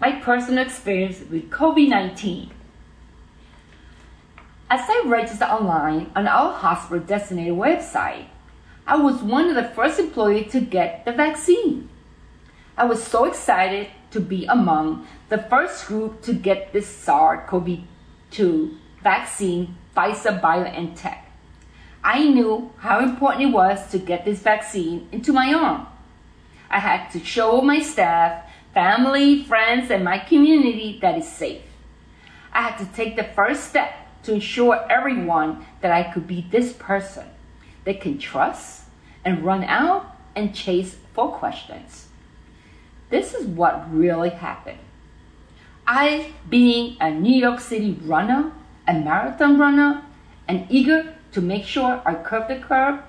My 0.00 0.12
personal 0.12 0.64
experience 0.64 1.20
with 1.30 1.50
COVID-19. 1.50 2.50
As 4.68 4.80
I 4.88 5.02
registered 5.06 5.48
online 5.48 6.10
on 6.16 6.26
our 6.26 6.52
hospital 6.52 7.04
designated 7.06 7.54
website, 7.54 8.26
I 8.84 8.96
was 8.96 9.22
one 9.22 9.48
of 9.48 9.54
the 9.54 9.68
first 9.68 10.00
employees 10.00 10.50
to 10.52 10.60
get 10.60 11.04
the 11.04 11.12
vaccine. 11.12 11.88
I 12.76 12.86
was 12.86 13.00
so 13.02 13.26
excited 13.26 13.88
to 14.10 14.18
be 14.18 14.44
among 14.46 15.06
the 15.28 15.38
first 15.38 15.86
group 15.86 16.22
to 16.22 16.32
get 16.32 16.72
this 16.72 16.88
SARS-CoV-2 18.32 18.76
vaccine, 19.02 19.76
Pfizer 19.96 20.40
BioNTech. 20.40 21.18
I 22.04 22.24
knew 22.24 22.72
how 22.78 23.00
important 23.00 23.50
it 23.50 23.52
was 23.52 23.90
to 23.90 23.98
get 23.98 24.24
this 24.24 24.40
vaccine 24.40 25.08
into 25.12 25.32
my 25.32 25.52
arm. 25.52 25.86
I 26.70 26.78
had 26.78 27.10
to 27.10 27.20
show 27.20 27.60
my 27.60 27.80
staff, 27.80 28.50
family, 28.74 29.44
friends, 29.44 29.90
and 29.90 30.04
my 30.04 30.18
community 30.18 30.98
that 31.02 31.16
it's 31.16 31.32
safe. 31.32 31.62
I 32.52 32.62
had 32.62 32.78
to 32.78 32.86
take 32.94 33.16
the 33.16 33.24
first 33.24 33.64
step 33.64 33.94
to 34.24 34.34
ensure 34.34 34.86
everyone 34.90 35.64
that 35.80 35.92
I 35.92 36.12
could 36.12 36.26
be 36.26 36.46
this 36.50 36.72
person 36.72 37.26
they 37.84 37.94
can 37.94 38.16
trust 38.18 38.84
and 39.24 39.44
run 39.44 39.64
out 39.64 40.16
and 40.36 40.54
chase 40.54 40.96
for 41.14 41.32
questions. 41.32 42.06
This 43.10 43.34
is 43.34 43.46
what 43.46 43.92
really 43.92 44.30
happened. 44.30 44.78
I, 45.86 46.32
being 46.48 46.96
a 47.00 47.10
New 47.10 47.34
York 47.34 47.60
City 47.60 47.98
runner, 48.02 48.52
a 48.86 48.94
marathon 48.94 49.58
runner, 49.58 50.04
and 50.46 50.66
eager 50.70 51.14
to 51.32 51.40
make 51.40 51.64
sure 51.64 52.00
I 52.04 52.14
curved 52.14 52.48
the 52.48 52.58
curve, 52.58 53.00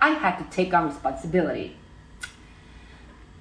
I 0.00 0.10
had 0.10 0.38
to 0.38 0.44
take 0.50 0.74
on 0.74 0.86
responsibility. 0.86 1.76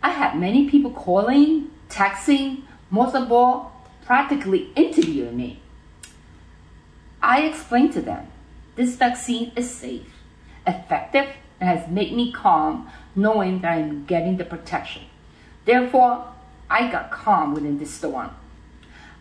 I 0.01 0.12
had 0.12 0.39
many 0.39 0.70
people 0.70 0.91
calling, 0.91 1.72
texting, 1.89 2.63
most 2.89 3.15
of 3.15 3.32
all, 3.32 3.74
practically 4.06 4.72
interviewing 4.75 5.36
me. 5.36 5.60
I 7.22 7.41
explained 7.41 7.94
to 7.94 8.01
them 8.01 8.27
this 8.75 8.96
vaccine 8.96 9.51
is 9.56 9.70
safe, 9.70 10.13
effective, 10.65 11.27
and 11.60 11.67
has 11.67 11.89
made 11.89 12.13
me 12.13 12.32
calm 12.32 12.89
knowing 13.15 13.62
that 13.62 13.77
I'm 13.77 14.06
getting 14.06 14.38
the 14.38 14.46
protection. 14.46 15.03
Therefore, 15.65 16.25
I 16.70 16.91
got 16.91 17.12
calm 17.12 17.53
within 17.53 17.79
this 17.79 17.94
storm. 17.94 18.29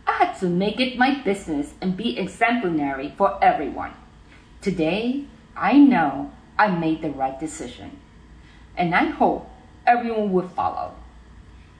I 0.06 0.12
had 0.12 0.38
to 0.40 0.46
make 0.46 0.78
it 0.78 0.96
my 0.96 1.14
business 1.22 1.74
and 1.80 1.96
be 1.96 2.18
exemplary 2.18 3.12
for 3.16 3.42
everyone. 3.42 3.94
Today, 4.60 5.24
I 5.56 5.78
know 5.78 6.30
I 6.58 6.68
made 6.68 7.02
the 7.02 7.10
right 7.10 7.38
decision. 7.38 7.98
And 8.76 8.94
I 8.94 9.06
hope 9.06 9.50
everyone 9.86 10.32
will 10.32 10.48
follow. 10.48 10.94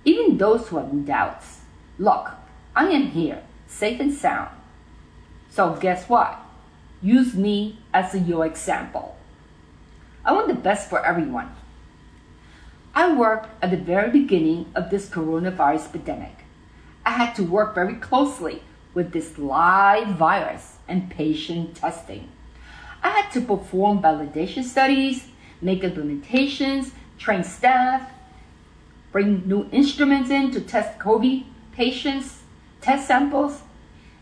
Even 0.05 0.39
those 0.39 0.69
who 0.69 0.79
have 0.79 1.07
doubts. 1.07 1.61
Look, 1.99 2.31
I 2.75 2.89
am 2.89 3.11
here, 3.11 3.43
safe 3.67 4.01
and 4.01 4.13
sound. 4.13 4.51
So 5.51 5.75
guess 5.75 6.09
what? 6.09 6.39
Use 7.03 7.35
me 7.35 7.79
as 7.93 8.15
your 8.15 8.47
example. 8.47 9.17
I 10.25 10.33
want 10.33 10.49
the 10.49 10.55
best 10.55 10.91
for 10.91 11.05
everyone. 11.05 11.55
I 12.95 13.13
worked 13.13 13.49
at 13.63 13.71
the 13.71 13.77
very 13.77 14.11
beginning 14.11 14.73
of 14.75 14.91
this 14.91 15.09
coronavirus 15.09 15.89
epidemic. 15.89 16.46
I 17.07 17.11
had 17.11 17.37
to 17.37 17.45
work 17.45 17.73
very 17.73 17.95
closely 17.95 18.65
with 18.93 19.13
this 19.13 19.39
live 19.39 20.09
virus 20.17 20.79
and 20.89 21.09
patient 21.09 21.77
testing. 21.77 22.29
I 23.01 23.11
had 23.11 23.31
to 23.31 23.41
perform 23.41 24.03
validation 24.03 24.65
studies, 24.65 25.29
make 25.61 25.83
implementations, 25.83 26.91
train 27.17 27.45
staff, 27.45 28.11
bring 29.13 29.47
new 29.47 29.69
instruments 29.71 30.31
in 30.31 30.51
to 30.51 30.61
test 30.61 30.99
COVID 30.99 31.45
patients, 31.73 32.43
test 32.81 33.07
samples, 33.07 33.63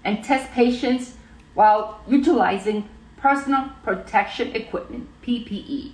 and 0.04 0.22
test 0.22 0.52
patients 0.52 1.14
while 1.54 2.00
utilizing 2.06 2.86
personal 3.16 3.70
protection 3.82 4.54
equipment, 4.54 5.08
PPE, 5.22 5.92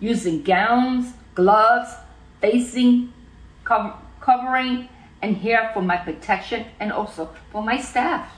using 0.00 0.42
gowns, 0.42 1.12
gloves, 1.34 1.92
facing, 2.40 3.12
cover, 3.64 3.92
covering, 4.20 4.88
and 5.24 5.38
here 5.38 5.70
for 5.72 5.80
my 5.80 5.96
protection 5.96 6.66
and 6.78 6.92
also 6.92 7.30
for 7.50 7.62
my 7.62 7.80
staff. 7.80 8.30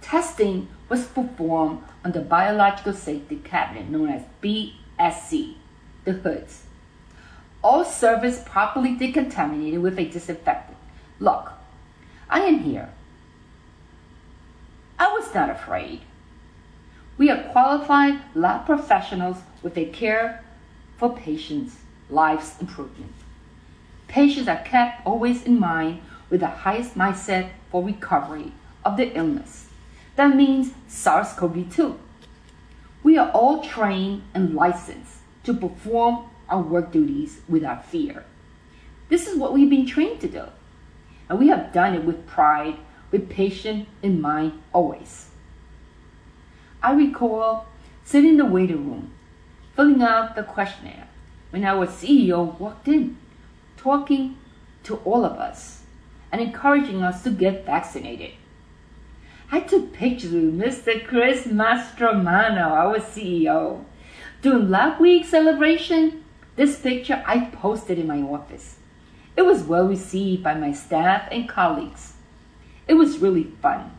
Testing 0.00 0.66
was 0.88 1.06
performed 1.06 1.84
on 2.04 2.10
the 2.10 2.20
Biological 2.20 2.92
Safety 2.92 3.36
Cabinet 3.36 3.88
known 3.88 4.08
as 4.08 4.22
BSC, 4.42 5.54
the 6.04 6.12
hoods. 6.14 6.64
All 7.62 7.84
surface 7.84 8.42
properly 8.44 8.96
decontaminated 8.96 9.80
with 9.80 10.00
a 10.00 10.04
disinfectant. 10.04 10.76
Look, 11.20 11.52
I 12.28 12.40
am 12.40 12.58
here. 12.58 12.92
I 14.98 15.12
was 15.12 15.32
not 15.32 15.48
afraid. 15.48 16.00
We 17.18 17.30
are 17.30 17.52
qualified 17.52 18.18
lab 18.34 18.66
professionals 18.66 19.36
with 19.62 19.78
a 19.78 19.84
care 19.84 20.42
for 20.96 21.16
patients' 21.16 21.76
lives 22.08 22.56
improvement. 22.60 23.12
Patients 24.10 24.48
are 24.48 24.56
kept 24.56 25.06
always 25.06 25.44
in 25.44 25.60
mind 25.60 26.00
with 26.30 26.40
the 26.40 26.48
highest 26.48 26.98
mindset 26.98 27.50
for 27.70 27.84
recovery 27.84 28.50
of 28.84 28.96
the 28.96 29.16
illness. 29.16 29.68
That 30.16 30.34
means 30.34 30.72
SARS 30.88 31.32
CoV 31.34 31.72
2. 31.72 31.96
We 33.04 33.16
are 33.16 33.30
all 33.30 33.62
trained 33.62 34.24
and 34.34 34.56
licensed 34.56 35.18
to 35.44 35.54
perform 35.54 36.24
our 36.48 36.60
work 36.60 36.90
duties 36.90 37.42
without 37.48 37.86
fear. 37.86 38.24
This 39.10 39.28
is 39.28 39.38
what 39.38 39.54
we've 39.54 39.70
been 39.70 39.86
trained 39.86 40.20
to 40.22 40.28
do. 40.28 40.46
And 41.28 41.38
we 41.38 41.46
have 41.46 41.72
done 41.72 41.94
it 41.94 42.02
with 42.02 42.26
pride, 42.26 42.78
with 43.12 43.30
patience 43.30 43.86
in 44.02 44.20
mind 44.20 44.60
always. 44.72 45.28
I 46.82 46.94
recall 46.94 47.68
sitting 48.04 48.30
in 48.30 48.36
the 48.38 48.44
waiting 48.44 48.90
room, 48.90 49.12
filling 49.76 50.02
out 50.02 50.34
the 50.34 50.42
questionnaire 50.42 51.06
when 51.50 51.64
our 51.64 51.86
CEO 51.86 52.58
walked 52.58 52.88
in, 52.88 53.16
talking 53.82 54.36
to 54.84 54.96
all 55.04 55.24
of 55.24 55.38
us 55.38 55.82
and 56.30 56.40
encouraging 56.40 57.02
us 57.02 57.22
to 57.22 57.30
get 57.30 57.66
vaccinated. 57.66 58.32
I 59.50 59.60
took 59.60 59.92
pictures 59.92 60.32
with 60.32 60.58
Mr. 60.58 61.04
Chris 61.04 61.46
Mastromano, 61.46 62.70
our 62.70 62.98
CEO. 62.98 63.84
During 64.42 64.70
Lab 64.70 65.00
Week 65.00 65.24
celebration, 65.26 66.24
this 66.56 66.78
picture 66.78 67.22
I 67.26 67.46
posted 67.46 67.98
in 67.98 68.06
my 68.06 68.20
office. 68.20 68.76
It 69.36 69.42
was 69.42 69.64
well 69.64 69.88
received 69.88 70.44
by 70.44 70.54
my 70.54 70.72
staff 70.72 71.28
and 71.32 71.48
colleagues. 71.48 72.14
It 72.86 72.94
was 72.94 73.18
really 73.18 73.44
fun. 73.62 73.90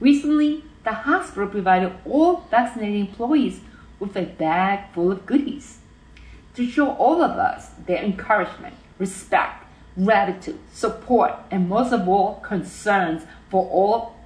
Recently, 0.00 0.64
the 0.84 0.92
hospital 0.92 1.48
provided 1.48 1.92
all 2.04 2.46
vaccinated 2.50 3.00
employees 3.00 3.60
with 3.98 4.16
a 4.16 4.22
bag 4.22 4.92
full 4.92 5.10
of 5.10 5.26
goodies 5.26 5.78
to 6.54 6.68
show 6.68 6.90
all 6.92 7.22
of 7.22 7.32
us 7.32 7.70
their 7.86 8.02
encouragement, 8.02 8.74
respect, 8.98 9.64
gratitude, 9.96 10.58
support, 10.72 11.32
and 11.50 11.68
most 11.68 11.92
of 11.92 12.08
all, 12.08 12.36
concerns 12.40 13.24
for 13.50 13.68
all 13.68 14.16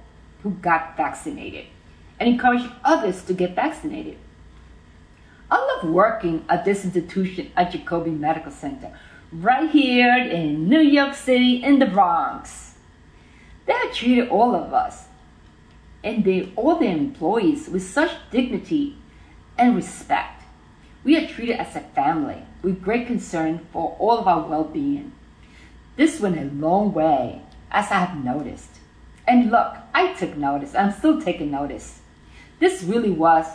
who 0.43 0.51
got 0.51 0.97
vaccinated 0.97 1.65
and 2.19 2.29
encourage 2.29 2.69
others 2.83 3.23
to 3.23 3.33
get 3.33 3.55
vaccinated. 3.55 4.17
I 5.49 5.57
love 5.57 5.91
working 5.91 6.45
at 6.47 6.65
this 6.65 6.85
institution 6.85 7.51
at 7.57 7.71
Jacobi 7.71 8.17
Medical 8.17 8.51
Center, 8.51 8.97
right 9.31 9.69
here 9.69 10.15
in 10.15 10.69
New 10.69 10.79
York 10.79 11.13
City 11.13 11.63
in 11.63 11.79
the 11.79 11.85
Bronx. 11.85 12.75
They 13.65 13.73
have 13.73 13.93
treated 13.93 14.29
all 14.29 14.55
of 14.55 14.73
us 14.73 15.05
and 16.03 16.23
they, 16.23 16.51
all 16.55 16.77
their 16.77 16.95
employees 16.95 17.69
with 17.69 17.83
such 17.83 18.11
dignity 18.31 18.97
and 19.57 19.75
respect. 19.75 20.43
We 21.03 21.17
are 21.17 21.27
treated 21.27 21.57
as 21.57 21.75
a 21.75 21.81
family 21.81 22.43
with 22.61 22.81
great 22.81 23.07
concern 23.07 23.67
for 23.71 23.95
all 23.99 24.19
of 24.19 24.27
our 24.27 24.47
well 24.47 24.63
being. 24.63 25.13
This 25.95 26.19
went 26.19 26.37
a 26.37 26.45
long 26.55 26.93
way, 26.93 27.41
as 27.71 27.91
I 27.91 27.99
have 28.05 28.23
noticed. 28.23 28.69
And 29.27 29.51
look, 29.51 29.75
I 29.93 30.13
took 30.13 30.35
notice. 30.35 30.75
I'm 30.75 30.91
still 30.91 31.21
taking 31.21 31.51
notice. 31.51 32.01
This 32.59 32.83
really 32.83 33.11
was 33.11 33.45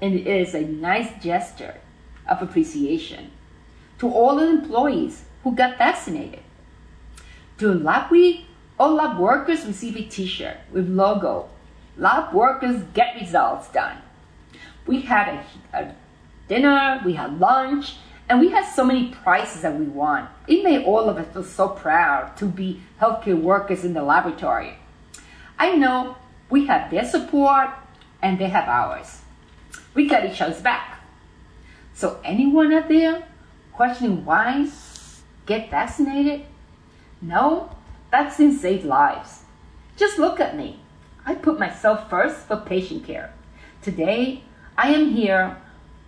and 0.00 0.14
is 0.14 0.54
a 0.54 0.62
nice 0.62 1.10
gesture 1.22 1.76
of 2.28 2.42
appreciation 2.42 3.30
to 3.98 4.10
all 4.10 4.36
the 4.36 4.48
employees 4.48 5.24
who 5.42 5.54
got 5.54 5.78
vaccinated. 5.78 6.40
During 7.58 7.84
Lab 7.84 8.10
Week, 8.10 8.46
all 8.78 8.94
lab 8.94 9.18
workers 9.18 9.64
receive 9.64 9.96
a 9.96 10.02
t-shirt 10.02 10.56
with 10.72 10.88
logo, 10.88 11.48
Lab 11.96 12.34
Workers 12.34 12.82
Get 12.92 13.14
Results 13.20 13.68
Done. 13.68 13.98
We 14.86 15.02
had 15.02 15.28
a, 15.72 15.78
a 15.78 15.94
dinner, 16.48 17.00
we 17.04 17.12
had 17.12 17.38
lunch, 17.38 17.94
and 18.28 18.40
we 18.40 18.50
have 18.50 18.66
so 18.74 18.84
many 18.84 19.10
prizes 19.10 19.62
that 19.62 19.78
we 19.78 19.86
won. 19.86 20.28
It 20.46 20.64
made 20.64 20.84
all 20.84 21.08
of 21.08 21.18
us 21.18 21.32
feel 21.32 21.44
so 21.44 21.68
proud 21.68 22.36
to 22.38 22.46
be 22.46 22.82
healthcare 23.00 23.40
workers 23.40 23.84
in 23.84 23.92
the 23.92 24.02
laboratory. 24.02 24.78
I 25.58 25.76
know 25.76 26.16
we 26.50 26.66
have 26.66 26.90
their 26.90 27.04
support 27.04 27.70
and 28.22 28.38
they 28.38 28.48
have 28.48 28.68
ours. 28.68 29.22
We 29.94 30.08
got 30.08 30.24
each 30.24 30.40
other's 30.40 30.62
back. 30.62 31.00
So 31.94 32.18
anyone 32.24 32.72
out 32.72 32.88
there 32.88 33.24
questioning 33.72 34.24
why 34.24 34.68
get 35.46 35.70
vaccinated? 35.70 36.46
No, 37.20 37.70
vaccines 38.10 38.60
save 38.60 38.84
lives. 38.84 39.42
Just 39.96 40.18
look 40.18 40.40
at 40.40 40.56
me. 40.56 40.80
I 41.26 41.34
put 41.34 41.58
myself 41.58 42.10
first 42.10 42.46
for 42.46 42.56
patient 42.56 43.04
care. 43.06 43.32
Today, 43.82 44.42
I 44.76 44.88
am 44.92 45.10
here 45.10 45.56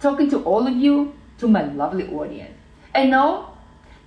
talking 0.00 0.28
to 0.30 0.42
all 0.42 0.66
of 0.66 0.76
you, 0.76 1.14
to 1.38 1.48
my 1.48 1.64
lovely 1.64 2.08
audience. 2.08 2.56
And 2.94 3.10
know 3.10 3.50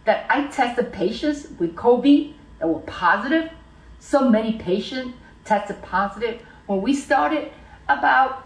that 0.06 0.26
I 0.30 0.48
tested 0.48 0.92
patients 0.92 1.48
with 1.60 1.76
COVID 1.76 2.34
that 2.60 2.68
were 2.68 2.80
positive. 2.80 3.52
So 4.00 4.30
many 4.30 4.54
patients 4.54 5.16
tested 5.46 5.82
positive. 5.82 6.42
When 6.66 6.82
we 6.82 6.96
started, 6.96 7.52
about 7.88 8.46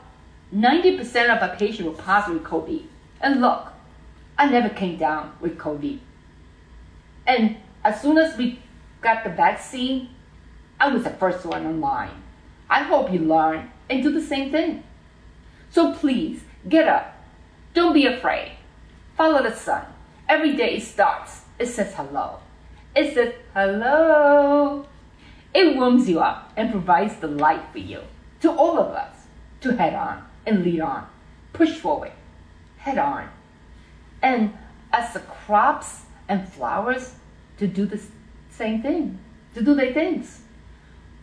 90% 0.54 1.36
of 1.36 1.41
our 1.41 1.56
patients 1.56 1.86
were 1.86 1.93
positive 1.93 2.41
with 2.41 2.50
COVID. 2.50 2.84
And 3.22 3.41
look, 3.41 3.67
I 4.38 4.50
never 4.50 4.69
came 4.69 4.98
down 4.98 5.34
with 5.39 5.58
COVID. 5.58 6.00
And 7.26 7.58
as 7.84 8.02
soon 8.02 8.17
as 8.17 8.38
we 8.38 8.60
got 9.02 9.24
the 9.24 9.30
vaccine, 9.30 10.10
I 10.80 10.89
was 10.89 11.04
the 11.04 11.10
first 11.12 11.46
one 11.46 11.65
online. 11.65 12.12
I 12.69 12.84
hope 12.84 13.12
you 13.12 13.19
learn 13.19 13.72
and 13.89 14.04
do 14.04 14.12
the 14.12 14.22
same 14.22 14.52
thing. 14.52 14.84
So 15.69 15.93
please, 15.93 16.43
get 16.67 16.88
up. 16.88 17.15
Don't 17.74 17.93
be 17.93 18.06
afraid. 18.06 18.54
Follow 19.15 19.43
the 19.43 19.56
sun. 19.56 19.86
Every 20.28 20.56
day 20.56 20.78
it 20.78 20.84
starts. 20.84 21.41
It 21.60 21.67
says 21.67 21.93
hello. 21.93 22.39
It 22.95 23.13
says 23.13 23.34
hello. 23.54 24.86
It 25.54 25.76
warms 25.76 26.10
you 26.10 26.19
up 26.19 26.52
and 26.58 26.71
provides 26.71 27.17
the 27.17 27.28
light 27.28 27.63
for 27.71 27.78
you, 27.78 28.02
to 28.41 28.52
all 28.52 28.80
of 28.80 28.91
us, 28.93 29.15
to 29.62 29.76
head 29.76 29.93
on 29.93 30.26
and 30.45 30.63
lead 30.63 30.82
on. 30.82 31.08
Push 31.54 31.76
forward. 31.78 32.12
Head 32.78 32.97
on. 32.97 33.30
And 34.21 34.58
as 34.91 35.13
the 35.13 35.19
crops 35.19 36.04
and 36.28 36.47
flowers 36.49 37.15
to 37.58 37.67
do 37.67 37.86
the 37.86 38.02
same 38.49 38.82
thing, 38.82 39.19
to 39.54 39.62
do 39.62 39.76
their 39.76 39.93
things. 39.93 40.41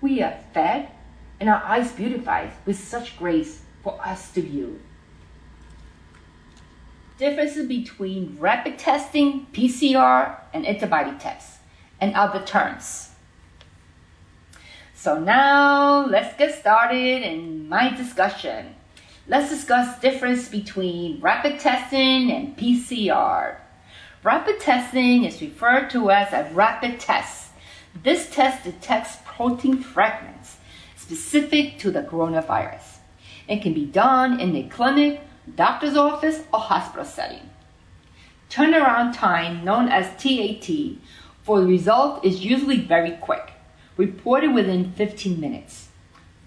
We 0.00 0.22
are 0.22 0.38
fed 0.54 0.90
and 1.40 1.48
our 1.48 1.62
eyes 1.62 1.92
beautified 1.92 2.52
with 2.64 2.78
such 2.78 3.18
grace 3.18 3.62
for 3.82 4.00
us 4.04 4.32
to 4.32 4.42
view. 4.42 4.80
Differences 7.20 7.68
between 7.68 8.38
rapid 8.40 8.78
testing, 8.78 9.46
PCR, 9.52 10.36
and 10.54 10.64
antibody 10.64 11.12
tests, 11.18 11.58
and 12.00 12.14
other 12.14 12.42
terms. 12.42 13.10
So 14.94 15.20
now 15.20 16.06
let's 16.06 16.34
get 16.38 16.58
started 16.58 17.20
in 17.20 17.68
my 17.68 17.94
discussion. 17.94 18.74
Let's 19.28 19.50
discuss 19.50 20.00
difference 20.00 20.48
between 20.48 21.20
rapid 21.20 21.60
testing 21.60 22.32
and 22.32 22.56
PCR. 22.56 23.56
Rapid 24.22 24.58
testing 24.58 25.24
is 25.24 25.42
referred 25.42 25.90
to 25.90 26.10
as 26.10 26.32
a 26.32 26.50
rapid 26.54 27.00
test. 27.00 27.50
This 28.02 28.30
test 28.30 28.64
detects 28.64 29.18
protein 29.26 29.82
fragments 29.82 30.56
specific 30.96 31.78
to 31.80 31.90
the 31.90 32.00
coronavirus. 32.00 32.96
It 33.46 33.60
can 33.60 33.74
be 33.74 33.84
done 33.84 34.40
in 34.40 34.56
a 34.56 34.62
clinic, 34.70 35.20
doctor's 35.54 35.96
office, 35.96 36.42
or 36.52 36.60
hospital 36.60 37.04
setting. 37.04 37.50
Turnaround 38.48 39.14
time, 39.14 39.64
known 39.64 39.88
as 39.88 40.06
TAT, 40.20 40.98
for 41.42 41.60
the 41.60 41.66
result 41.66 42.24
is 42.24 42.44
usually 42.44 42.78
very 42.78 43.12
quick, 43.12 43.52
reported 43.96 44.52
within 44.52 44.92
15 44.92 45.40
minutes. 45.40 45.88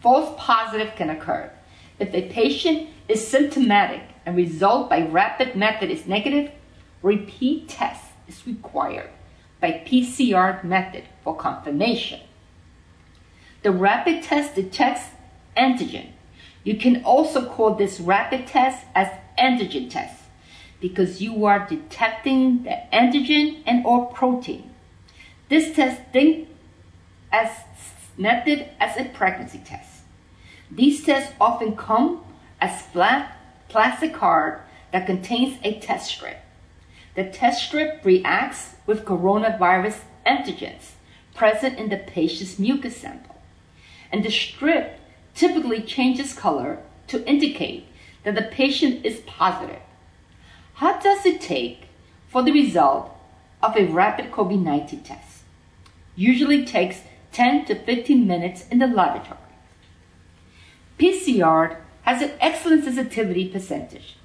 False 0.02 0.34
positive 0.38 0.94
can 0.96 1.10
occur. 1.10 1.52
If 2.00 2.14
a 2.14 2.30
patient 2.30 2.90
is 3.08 3.26
symptomatic 3.26 4.02
and 4.26 4.36
result 4.36 4.90
by 4.90 5.02
rapid 5.06 5.56
method 5.56 5.90
is 5.90 6.08
negative, 6.08 6.52
repeat 7.02 7.70
test 7.70 8.04
is 8.28 8.48
required 8.48 9.10
by 9.62 9.84
PCR 9.86 10.64
method 10.64 11.04
for 11.24 11.36
confirmation. 11.36 12.20
The 13.62 13.72
rapid 13.72 14.24
test 14.24 14.56
detects 14.56 15.12
antigen. 15.56 16.13
You 16.64 16.78
can 16.78 17.04
also 17.04 17.46
call 17.46 17.76
this 17.76 18.00
rapid 18.00 18.48
test 18.48 18.86
as 18.96 19.10
antigen 19.38 19.90
test 19.90 20.24
because 20.80 21.22
you 21.22 21.46
are 21.46 21.68
detecting 21.68 22.64
the 22.64 22.78
antigen 22.92 23.64
and 23.66 23.86
or 23.86 24.08
protein. 24.08 24.70
This 25.50 25.76
test 25.76 26.02
think 26.12 26.48
as 27.32 27.50
method 28.18 28.70
as 28.80 28.98
a 28.98 29.06
pregnancy 29.06 29.62
test. 29.64 30.02
These 30.72 31.06
tests 31.06 31.34
often 31.40 31.76
come 31.76 32.24
as 32.62 32.82
flat 32.82 33.38
plastic 33.70 34.14
card 34.14 34.62
that 34.92 35.06
contains 35.06 35.58
a 35.64 35.80
test 35.80 36.12
strip. 36.12 36.40
The 37.16 37.26
test 37.26 37.66
strip 37.66 38.04
reacts 38.04 38.76
with 38.86 39.06
coronavirus 39.06 40.00
antigens 40.26 40.92
present 41.36 41.80
in 41.80 41.90
the 41.90 41.98
patient's 41.98 42.60
mucus 42.60 42.98
sample, 42.98 43.36
and 44.12 44.24
the 44.24 44.30
strip 44.30 45.00
typically 45.36 45.82
changes 45.82 46.34
color 46.34 46.80
to 47.08 47.28
indicate 47.28 47.88
that 48.24 48.36
the 48.36 48.42
patient 48.42 49.06
is 49.06 49.22
positive. 49.22 49.82
How 50.76 51.00
does 51.00 51.26
it 51.26 51.42
take 51.42 51.90
for 52.28 52.42
the 52.42 52.52
result 52.52 53.16
of 53.62 53.76
a 53.76 53.86
rapid 53.86 54.32
COVID 54.32 54.62
19 54.62 55.02
test? 55.02 55.44
Usually 56.16 56.66
takes 56.66 57.02
10 57.32 57.66
to 57.66 57.76
15 57.76 58.28
minutes 58.28 58.66
in 58.70 58.80
the 58.80 58.88
laboratory. 58.88 59.40
PCR 61.00 61.78
has 62.04 62.22
an 62.22 62.32
excellent 62.40 62.84
sensitivity 62.84 63.50
percentage, 63.50 64.18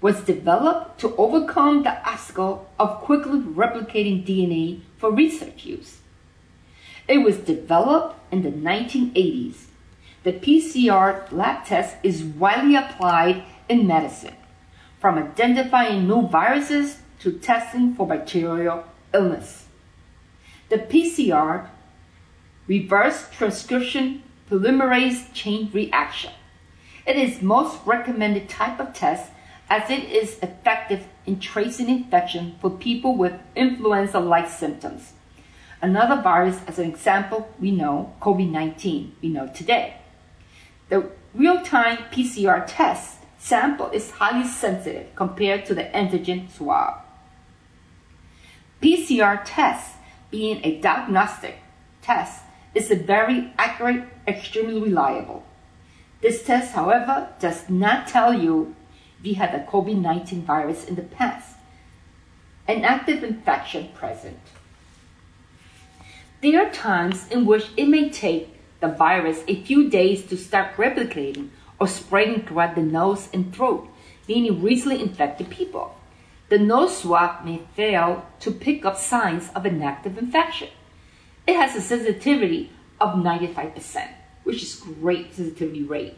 was 0.00 0.24
developed 0.24 0.98
to 1.00 1.14
overcome 1.16 1.82
the 1.82 2.08
obstacle 2.08 2.68
of 2.78 3.00
quickly 3.00 3.40
replicating 3.40 4.26
DNA 4.26 4.80
for 4.98 5.12
research 5.12 5.64
use. 5.64 5.98
It 7.06 7.18
was 7.18 7.38
developed 7.38 8.16
in 8.32 8.42
the 8.42 8.50
1980s. 8.50 9.67
The 10.28 10.34
PCR 10.34 11.32
lab 11.32 11.64
test 11.64 11.96
is 12.02 12.22
widely 12.22 12.76
applied 12.76 13.44
in 13.66 13.86
medicine, 13.86 14.36
from 15.00 15.16
identifying 15.16 16.06
new 16.06 16.28
viruses 16.28 16.98
to 17.20 17.32
testing 17.38 17.94
for 17.94 18.06
bacterial 18.06 18.84
illness. 19.14 19.64
The 20.68 20.80
PCR 20.80 21.68
reverse 22.66 23.30
transcription 23.32 24.22
polymerase 24.50 25.32
chain 25.32 25.70
reaction 25.72 26.32
it 27.06 27.16
is 27.16 27.40
most 27.40 27.78
recommended 27.86 28.50
type 28.50 28.78
of 28.80 28.92
test 28.92 29.30
as 29.70 29.90
it 29.90 30.04
is 30.10 30.38
effective 30.42 31.06
in 31.24 31.40
tracing 31.40 31.88
infection 31.88 32.56
for 32.60 32.68
people 32.68 33.16
with 33.16 33.32
influenza-like 33.56 34.50
symptoms. 34.50 35.14
Another 35.80 36.20
virus, 36.20 36.60
as 36.66 36.78
an 36.78 36.86
example, 36.86 37.48
we 37.58 37.70
know 37.70 38.14
COVID-19, 38.20 39.12
we 39.22 39.30
know 39.30 39.46
today. 39.46 39.97
The 40.88 41.10
real-time 41.34 41.98
PCR 42.10 42.64
test 42.66 43.18
sample 43.38 43.90
is 43.90 44.10
highly 44.12 44.46
sensitive 44.46 45.14
compared 45.14 45.66
to 45.66 45.74
the 45.74 45.84
antigen 45.84 46.50
swab. 46.50 47.02
PCR 48.82 49.42
test, 49.44 49.96
being 50.30 50.60
a 50.64 50.80
diagnostic 50.80 51.58
test, 52.00 52.42
is 52.74 52.88
very 52.88 53.52
accurate, 53.58 54.04
extremely 54.26 54.80
reliable. 54.80 55.44
This 56.20 56.42
test, 56.42 56.72
however, 56.72 57.28
does 57.38 57.68
not 57.68 58.08
tell 58.08 58.32
you 58.32 58.74
if 59.20 59.26
you 59.26 59.34
had 59.34 59.52
the 59.52 59.70
COVID 59.70 60.00
19 60.00 60.42
virus 60.42 60.84
in 60.84 60.94
the 60.94 61.02
past, 61.02 61.56
an 62.66 62.84
active 62.84 63.24
infection 63.24 63.88
present. 63.94 64.38
There 66.40 66.64
are 66.64 66.70
times 66.70 67.28
in 67.28 67.46
which 67.46 67.66
it 67.76 67.88
may 67.88 68.10
take 68.10 68.57
the 68.80 68.88
virus 68.88 69.42
a 69.48 69.62
few 69.62 69.88
days 69.88 70.24
to 70.26 70.36
start 70.36 70.76
replicating 70.76 71.50
or 71.80 71.88
spreading 71.88 72.42
throughout 72.42 72.74
the 72.74 72.82
nose 72.82 73.28
and 73.32 73.54
throat, 73.54 73.88
meaning 74.28 74.62
recently 74.62 75.00
infected 75.00 75.50
people. 75.50 75.96
The 76.48 76.58
nose 76.58 76.98
swab 76.98 77.44
may 77.44 77.62
fail 77.74 78.26
to 78.40 78.50
pick 78.50 78.84
up 78.84 78.96
signs 78.96 79.50
of 79.54 79.66
an 79.66 79.82
active 79.82 80.16
infection. 80.18 80.68
It 81.46 81.56
has 81.56 81.76
a 81.76 81.80
sensitivity 81.80 82.70
of 83.00 83.14
95% 83.14 84.08
which 84.48 84.62
is 84.62 84.76
great 84.76 85.34
sensitivity 85.34 85.82
rate. 85.82 86.16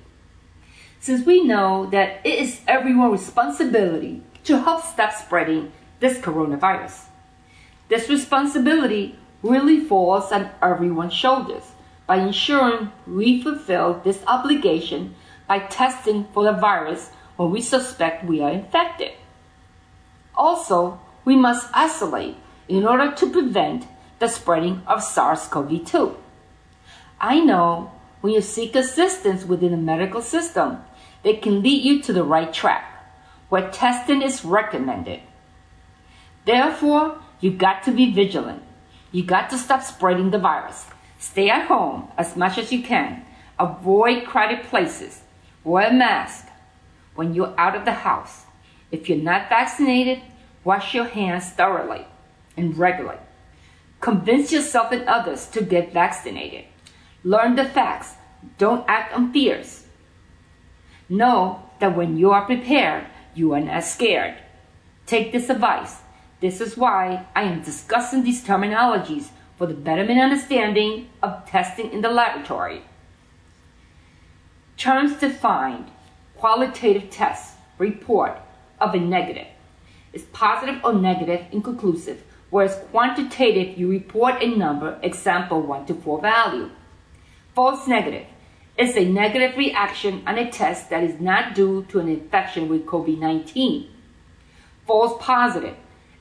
Since 1.00 1.26
we 1.26 1.42
know 1.42 1.86
that 1.86 2.20
it 2.24 2.38
is 2.38 2.60
everyone's 2.68 3.20
responsibility 3.20 4.22
to 4.44 4.60
help 4.60 4.84
stop 4.84 5.12
spreading 5.14 5.72
this 5.98 6.18
coronavirus, 6.18 7.06
this 7.88 8.08
responsibility 8.08 9.18
really 9.42 9.80
falls 9.80 10.30
on 10.30 10.48
everyone's 10.62 11.12
shoulders 11.12 11.64
by 12.10 12.16
ensuring 12.16 12.90
we 13.06 13.40
fulfill 13.40 14.00
this 14.02 14.20
obligation 14.26 15.14
by 15.46 15.60
testing 15.60 16.26
for 16.34 16.42
the 16.42 16.52
virus 16.52 17.10
when 17.36 17.52
we 17.52 17.60
suspect 17.60 18.24
we 18.24 18.40
are 18.40 18.50
infected. 18.50 19.12
Also, 20.34 20.98
we 21.24 21.36
must 21.36 21.68
isolate 21.72 22.34
in 22.66 22.84
order 22.84 23.12
to 23.12 23.30
prevent 23.30 23.86
the 24.18 24.26
spreading 24.26 24.82
of 24.88 25.04
SARS 25.04 25.46
CoV 25.46 25.84
2. 25.84 26.16
I 27.20 27.38
know 27.38 27.92
when 28.22 28.32
you 28.32 28.40
seek 28.40 28.74
assistance 28.74 29.44
within 29.44 29.70
the 29.70 29.76
medical 29.76 30.20
system, 30.20 30.78
they 31.22 31.34
can 31.34 31.62
lead 31.62 31.84
you 31.84 32.02
to 32.02 32.12
the 32.12 32.24
right 32.24 32.52
track, 32.52 32.90
where 33.50 33.70
testing 33.70 34.20
is 34.20 34.44
recommended. 34.44 35.20
Therefore, 36.44 37.20
you 37.38 37.52
got 37.52 37.84
to 37.84 37.92
be 37.92 38.12
vigilant. 38.12 38.64
You 39.12 39.22
got 39.22 39.48
to 39.50 39.56
stop 39.56 39.84
spreading 39.84 40.32
the 40.32 40.38
virus. 40.38 40.89
Stay 41.20 41.50
at 41.50 41.66
home 41.66 42.09
as 42.16 42.35
much 42.35 42.56
as 42.56 42.72
you 42.72 42.83
can. 42.83 43.22
Avoid 43.59 44.26
crowded 44.26 44.62
places. 44.64 45.20
Wear 45.62 45.88
a 45.88 45.92
mask 45.92 46.48
when 47.14 47.35
you're 47.35 47.54
out 47.59 47.76
of 47.76 47.85
the 47.85 47.92
house. 47.92 48.46
If 48.90 49.06
you're 49.06 49.18
not 49.18 49.50
vaccinated, 49.50 50.22
wash 50.64 50.94
your 50.94 51.04
hands 51.04 51.50
thoroughly 51.50 52.06
and 52.56 52.76
regularly. 52.76 53.18
Convince 54.00 54.50
yourself 54.50 54.92
and 54.92 55.06
others 55.06 55.46
to 55.48 55.62
get 55.62 55.92
vaccinated. 55.92 56.64
Learn 57.22 57.54
the 57.54 57.66
facts. 57.66 58.14
Don't 58.56 58.88
act 58.88 59.12
on 59.12 59.30
fears. 59.30 59.85
Know 61.11 61.62
that 61.80 61.94
when 61.94 62.16
you 62.16 62.30
are 62.30 62.46
prepared, 62.46 63.06
you 63.35 63.52
are 63.52 63.61
not 63.61 63.85
scared. 63.85 64.38
Take 65.04 65.33
this 65.33 65.50
advice. 65.50 65.98
This 66.40 66.62
is 66.62 66.78
why 66.78 67.26
I 67.37 67.42
am 67.42 67.62
discussing 67.62 68.22
these 68.22 68.42
terminologies 68.42 69.28
for 69.60 69.66
the 69.66 69.74
betterment 69.74 70.18
understanding 70.18 71.10
of 71.22 71.44
testing 71.44 71.92
in 71.92 72.00
the 72.00 72.08
laboratory. 72.08 72.80
Terms 74.78 75.20
defined 75.20 75.90
qualitative 76.34 77.10
test 77.10 77.56
report 77.76 78.38
of 78.80 78.94
a 78.94 78.98
negative 78.98 79.48
is 80.14 80.22
positive 80.32 80.82
or 80.82 80.94
negative 80.94 81.44
inconclusive, 81.52 82.22
whereas 82.48 82.80
quantitative 82.90 83.76
you 83.76 83.90
report 83.90 84.42
a 84.42 84.56
number, 84.56 84.98
example 85.02 85.60
1 85.60 85.84
to 85.84 85.94
4 85.94 86.22
value. 86.22 86.70
False 87.54 87.86
negative 87.86 88.24
is 88.78 88.96
a 88.96 89.04
negative 89.04 89.58
reaction 89.58 90.22
on 90.26 90.38
a 90.38 90.50
test 90.50 90.88
that 90.88 91.04
is 91.04 91.20
not 91.20 91.54
due 91.54 91.84
to 91.90 91.98
an 91.98 92.08
infection 92.08 92.66
with 92.66 92.86
COVID 92.86 93.18
19. 93.18 93.90
False 94.86 95.22
positive, 95.22 95.76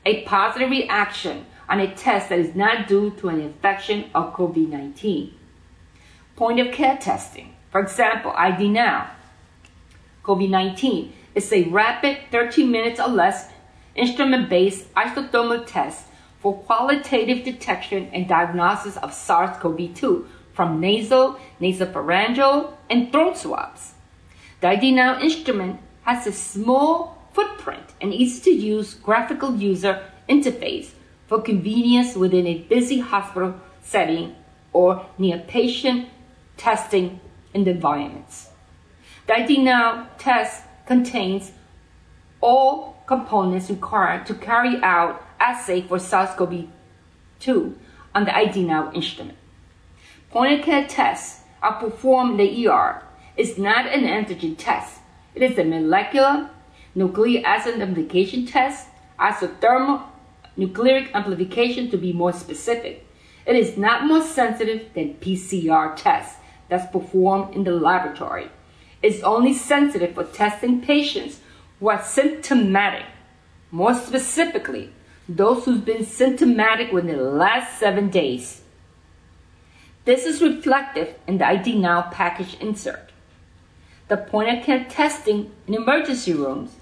a 0.06 0.23
positive 0.23 0.69
reaction 0.69 1.45
on 1.70 1.80
a 1.80 1.96
test 1.96 2.30
that 2.30 2.40
is 2.40 2.56
not 2.56 2.88
due 2.88 3.12
to 3.12 3.30
an 3.30 3.40
infection 3.40 4.10
of 4.16 4.34
COVID 4.34 4.68
19. 4.68 5.34
Point 6.36 6.60
of 6.60 6.74
care 6.74 6.98
testing, 6.98 7.56
for 7.72 7.80
example, 7.80 8.34
ID 8.36 8.70
Now. 8.70 9.12
COVID 10.24 10.50
19 10.50 11.14
is 11.36 11.54
a 11.54 11.64
rapid 11.70 12.18
13 12.32 12.70
minutes 12.70 13.00
or 13.00 13.08
less 13.08 13.50
instrument 13.96 14.50
based 14.50 14.94
isothermal 14.96 15.66
test 15.66 16.08
for 16.40 16.58
qualitative 16.60 17.44
detection 17.44 18.10
and 18.14 18.28
diagnosis 18.28 18.98
of 18.98 19.14
SARS 19.14 19.58
CoV 19.58 19.94
2 19.94 20.28
from 20.54 20.80
nasal, 20.80 21.40
nasopharyngeal, 21.62 22.74
and 22.90 23.12
throat 23.12 23.38
swabs. 23.38 23.94
The 24.62 24.70
ID 24.70 24.92
Now 24.92 25.20
instrument 25.20 25.80
has 26.04 26.26
a 26.26 26.32
small 26.32 27.18
footprint 27.34 27.94
and 28.02 28.14
easy 28.14 28.42
to 28.42 28.52
use 28.52 28.96
graphical 28.96 29.56
user 29.56 30.04
interface 30.28 30.92
for 31.30 31.39
convenience 31.39 32.15
within 32.15 32.48
a 32.48 32.58
busy 32.58 33.00
hospital 33.00 33.54
setting 33.84 34.36
or 34.74 35.06
near 35.20 35.38
patient 35.38 36.10
testing 36.58 37.20
environments. 37.54 38.50
The 39.28 39.36
ID 39.36 39.60
Now 39.60 40.08
test 40.18 40.63
contains 40.88 41.52
all 42.42 43.04
components 43.06 43.70
required 43.70 44.26
to 44.26 44.34
carry 44.34 44.82
out 44.82 45.24
assay 45.39 45.84
for 45.84 46.00
SARS-CoV-2 46.00 47.76
on 48.15 48.26
the 48.26 48.36
ID 48.36 48.63
Now 48.63 48.92
instrument. 48.92 49.38
Point-of-care 50.32 50.88
tests 50.88 51.44
are 51.62 51.74
performed 51.74 52.39
in 52.39 52.48
the 52.48 52.68
ER. 52.68 53.04
It's 53.38 53.58
not 53.60 53.86
an 53.86 54.04
antigen 54.04 54.56
test. 54.58 55.00
It 55.36 55.44
is 55.44 55.60
a 55.60 55.63
molecular 55.63 56.50
nucleic 56.96 57.44
acid 57.44 57.80
amplification 57.80 58.48
test, 58.48 58.88
isothermal 59.20 60.09
nucleic 60.60 61.10
amplification 61.15 61.89
to 61.89 61.98
be 61.98 62.12
more 62.13 62.34
specific. 62.34 63.06
It 63.45 63.56
is 63.56 63.78
not 63.78 64.06
more 64.06 64.22
sensitive 64.22 64.93
than 64.93 65.15
PCR 65.15 65.95
tests 65.95 66.38
that's 66.67 66.91
performed 66.91 67.56
in 67.56 67.63
the 67.63 67.72
laboratory. 67.72 68.50
It's 69.02 69.24
only 69.24 69.54
sensitive 69.54 70.13
for 70.13 70.26
testing 70.26 70.82
patients 70.82 71.39
who 71.80 71.89
are 71.89 72.04
symptomatic. 72.04 73.06
More 73.72 73.95
specifically, 73.95 74.93
those 75.28 75.63
who've 75.63 75.86
been 75.86 76.06
symptomatic 76.06 76.91
within 76.91 77.17
the 77.17 77.24
last 77.24 77.80
seven 77.80 78.10
days. 78.10 78.62
This 80.06 80.26
is 80.26 80.41
reflected 80.41 81.15
in 81.28 81.38
the 81.38 81.48
ID 81.48 81.78
Now 81.80 82.02
package 82.12 82.58
insert. 82.60 83.12
The 84.10 84.17
point 84.17 84.50
of 84.50 84.65
care 84.65 84.86
testing 84.89 85.52
in 85.67 85.76
emergency 85.76 86.34
rooms 86.34 86.76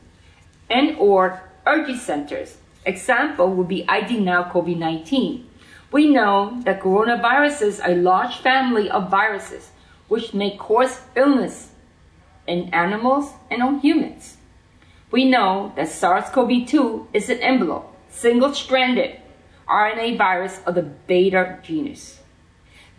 and 0.70 0.98
or 0.98 1.44
urgent 1.66 2.00
centers. 2.00 2.58
Example 2.88 3.54
would 3.54 3.68
be 3.68 3.88
ID 3.88 4.22
Now 4.22 4.50
COVID-19. 4.50 5.44
We 5.92 6.08
know 6.08 6.62
that 6.64 6.80
coronaviruses 6.80 7.84
are 7.84 7.92
a 7.92 7.96
large 7.96 8.38
family 8.38 8.90
of 8.90 9.12
viruses 9.12 9.72
which 10.08 10.34
may 10.34 10.56
cause 10.56 11.02
illness 11.14 11.72
in 12.48 12.74
animals 12.74 13.34
and 13.52 13.62
on 13.62 13.80
humans. 13.80 14.38
We 15.12 15.30
know 15.30 15.74
that 15.76 15.90
SARS-CoV-2 15.90 17.08
is 17.14 17.30
an 17.30 17.40
envelope, 17.40 17.94
single-stranded 18.10 19.20
RNA 19.68 20.18
virus 20.18 20.62
of 20.66 20.76
the 20.76 20.84
beta 20.84 21.60
genus. 21.62 22.22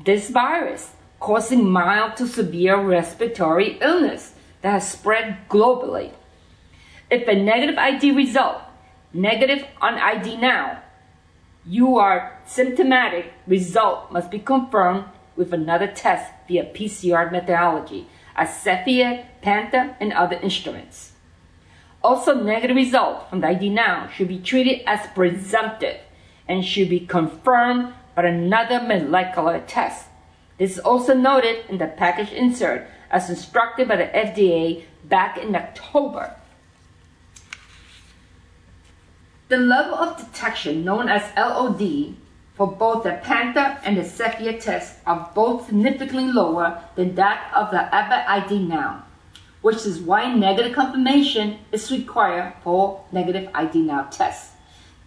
This 0.04 0.28
virus 0.28 0.92
causing 1.18 1.68
mild 1.68 2.16
to 2.16 2.26
severe 2.26 2.78
respiratory 2.78 3.78
illness 3.80 4.34
that 4.60 4.72
has 4.72 4.92
spread 4.92 5.48
globally. 5.48 6.12
If 7.10 7.26
a 7.26 7.34
negative 7.34 7.78
ID 7.78 8.10
result, 8.10 8.60
negative 9.12 9.66
on 9.80 9.94
ID 9.94 10.36
now, 10.36 10.82
you 11.66 11.98
are 11.98 12.38
symptomatic, 12.46 13.32
result 13.46 14.10
must 14.10 14.30
be 14.30 14.38
confirmed 14.38 15.04
with 15.36 15.52
another 15.52 15.86
test 15.86 16.32
via 16.46 16.64
PCR 16.64 17.30
methodology 17.30 18.08
as 18.36 18.48
Cepheid, 18.48 19.24
Panther, 19.42 19.96
and 20.00 20.12
other 20.12 20.36
instruments. 20.36 21.12
Also, 22.02 22.34
negative 22.34 22.76
result 22.76 23.28
from 23.28 23.40
the 23.40 23.48
ID 23.48 23.70
now 23.70 24.08
should 24.08 24.28
be 24.28 24.38
treated 24.38 24.82
as 24.86 25.06
presumptive 25.14 25.98
and 26.46 26.64
should 26.64 26.88
be 26.88 27.00
confirmed 27.00 27.92
by 28.14 28.24
another 28.24 28.80
molecular 28.80 29.60
test. 29.66 30.06
This 30.58 30.72
is 30.72 30.78
also 30.78 31.14
noted 31.14 31.64
in 31.68 31.78
the 31.78 31.86
package 31.86 32.32
insert 32.32 32.88
as 33.10 33.28
instructed 33.28 33.88
by 33.88 33.96
the 33.96 34.04
FDA 34.04 34.84
back 35.04 35.38
in 35.38 35.54
October. 35.54 36.34
The 39.48 39.56
level 39.56 39.94
of 39.94 40.18
detection 40.18 40.84
known 40.84 41.08
as 41.08 41.32
LOD 41.34 42.14
for 42.52 42.66
both 42.66 43.04
the 43.04 43.18
Panther 43.22 43.78
and 43.82 43.96
the 43.96 44.02
Cepheid 44.02 44.60
test 44.60 44.98
are 45.06 45.30
both 45.34 45.66
significantly 45.66 46.30
lower 46.30 46.82
than 46.96 47.14
that 47.14 47.50
of 47.56 47.70
the 47.70 47.82
Abbott 47.94 48.28
ID 48.28 48.58
now, 48.64 49.04
which 49.62 49.86
is 49.86 50.00
why 50.00 50.34
negative 50.34 50.74
confirmation 50.74 51.60
is 51.72 51.90
required 51.90 52.52
for 52.62 53.06
negative 53.10 53.48
ID 53.54 53.80
now 53.80 54.02
tests. 54.10 54.52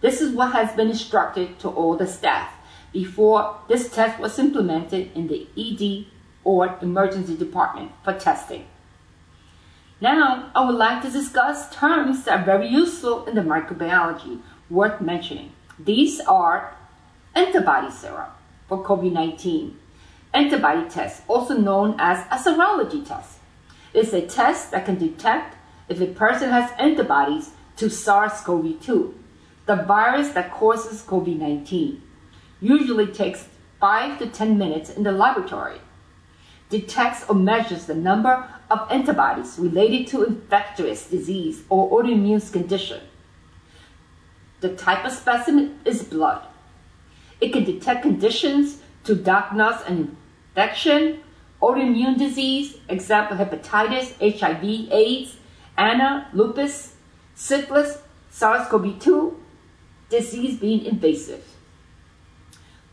This 0.00 0.20
is 0.20 0.34
what 0.34 0.54
has 0.54 0.74
been 0.74 0.90
instructed 0.90 1.60
to 1.60 1.68
all 1.68 1.96
the 1.96 2.08
staff 2.08 2.52
before 2.92 3.60
this 3.68 3.94
test 3.94 4.18
was 4.18 4.40
implemented 4.40 5.12
in 5.14 5.28
the 5.28 5.46
ED 5.56 6.06
or 6.42 6.76
emergency 6.82 7.36
department 7.36 7.92
for 8.02 8.12
testing. 8.18 8.66
Now, 10.02 10.50
I 10.52 10.64
would 10.66 10.74
like 10.74 11.00
to 11.02 11.10
discuss 11.12 11.72
terms 11.72 12.24
that 12.24 12.40
are 12.40 12.44
very 12.44 12.66
useful 12.66 13.24
in 13.26 13.36
the 13.36 13.40
microbiology 13.40 14.40
worth 14.68 15.00
mentioning. 15.00 15.52
These 15.78 16.18
are 16.22 16.74
antibody 17.36 17.88
serum 17.92 18.30
for 18.66 18.82
COVID-19, 18.82 19.74
antibody 20.34 20.90
test, 20.90 21.22
also 21.28 21.56
known 21.56 21.94
as 22.00 22.26
a 22.32 22.36
serology 22.36 23.06
test. 23.06 23.38
It's 23.94 24.12
a 24.12 24.26
test 24.26 24.72
that 24.72 24.86
can 24.86 24.98
detect 24.98 25.54
if 25.88 26.00
a 26.00 26.06
person 26.06 26.50
has 26.50 26.72
antibodies 26.80 27.50
to 27.76 27.88
SARS-CoV-2, 27.88 29.14
the 29.66 29.76
virus 29.76 30.30
that 30.30 30.50
causes 30.50 31.02
COVID-19. 31.02 32.00
Usually 32.60 33.06
takes 33.06 33.46
5 33.78 34.18
to 34.18 34.26
10 34.26 34.58
minutes 34.58 34.90
in 34.90 35.04
the 35.04 35.12
laboratory. 35.12 35.78
Detects 36.72 37.28
or 37.28 37.34
measures 37.34 37.84
the 37.84 37.94
number 37.94 38.48
of 38.70 38.90
antibodies 38.90 39.58
related 39.58 40.06
to 40.06 40.24
infectious 40.24 41.06
disease 41.06 41.64
or 41.68 41.90
autoimmune 41.90 42.50
condition. 42.50 43.02
The 44.60 44.74
type 44.74 45.04
of 45.04 45.12
specimen 45.12 45.80
is 45.84 46.02
blood. 46.02 46.40
It 47.42 47.52
can 47.52 47.64
detect 47.64 48.00
conditions 48.00 48.80
to 49.04 49.14
diagnose 49.14 49.82
an 49.86 50.16
infection, 50.48 51.20
autoimmune 51.60 52.16
disease, 52.16 52.78
example 52.88 53.36
hepatitis, 53.36 54.16
HIV, 54.40 54.90
AIDS, 54.90 55.36
ANA, 55.76 56.28
lupus, 56.32 56.94
syphilis, 57.34 57.98
SARS-CoV-2, 58.30 59.34
disease 60.08 60.58
being 60.58 60.86
invasive. 60.86 61.44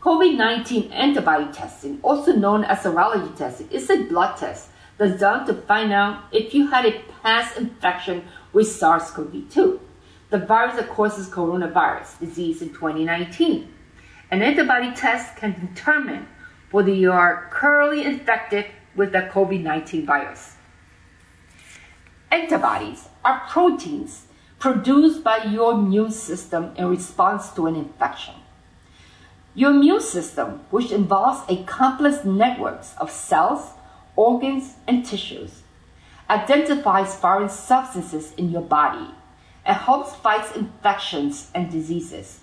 COVID-19 0.00 0.90
antibody 0.92 1.52
testing, 1.52 2.00
also 2.02 2.32
known 2.32 2.64
as 2.64 2.78
serology 2.78 3.36
testing, 3.36 3.68
is 3.70 3.90
a 3.90 4.04
blood 4.04 4.34
test 4.38 4.70
designed 4.98 5.46
to 5.46 5.52
find 5.52 5.92
out 5.92 6.24
if 6.32 6.54
you 6.54 6.68
had 6.68 6.86
a 6.86 7.02
past 7.22 7.58
infection 7.58 8.24
with 8.54 8.66
SARS-CoV-2, 8.66 9.78
the 10.30 10.38
virus 10.38 10.76
that 10.76 10.88
causes 10.88 11.28
coronavirus 11.28 12.18
disease 12.18 12.62
in 12.62 12.70
2019. 12.70 13.70
An 14.30 14.40
antibody 14.40 14.90
test 14.92 15.36
can 15.36 15.68
determine 15.74 16.26
whether 16.70 16.92
you 16.92 17.12
are 17.12 17.48
currently 17.50 18.02
infected 18.02 18.66
with 18.96 19.12
the 19.12 19.28
COVID-19 19.32 20.06
virus. 20.06 20.56
Antibodies 22.30 23.08
are 23.22 23.42
proteins 23.50 24.26
produced 24.58 25.22
by 25.22 25.44
your 25.44 25.72
immune 25.72 26.10
system 26.10 26.72
in 26.76 26.86
response 26.86 27.50
to 27.50 27.66
an 27.66 27.76
infection. 27.76 28.39
Your 29.54 29.72
immune 29.72 30.00
system, 30.00 30.60
which 30.70 30.92
involves 30.92 31.40
a 31.48 31.64
complex 31.64 32.24
network 32.24 32.82
of 32.98 33.10
cells, 33.10 33.70
organs, 34.14 34.74
and 34.86 35.04
tissues, 35.04 35.62
identifies 36.28 37.16
foreign 37.16 37.48
substances 37.48 38.32
in 38.34 38.50
your 38.50 38.62
body 38.62 39.10
and 39.64 39.76
helps 39.76 40.14
fight 40.14 40.56
infections 40.56 41.50
and 41.54 41.70
diseases. 41.70 42.40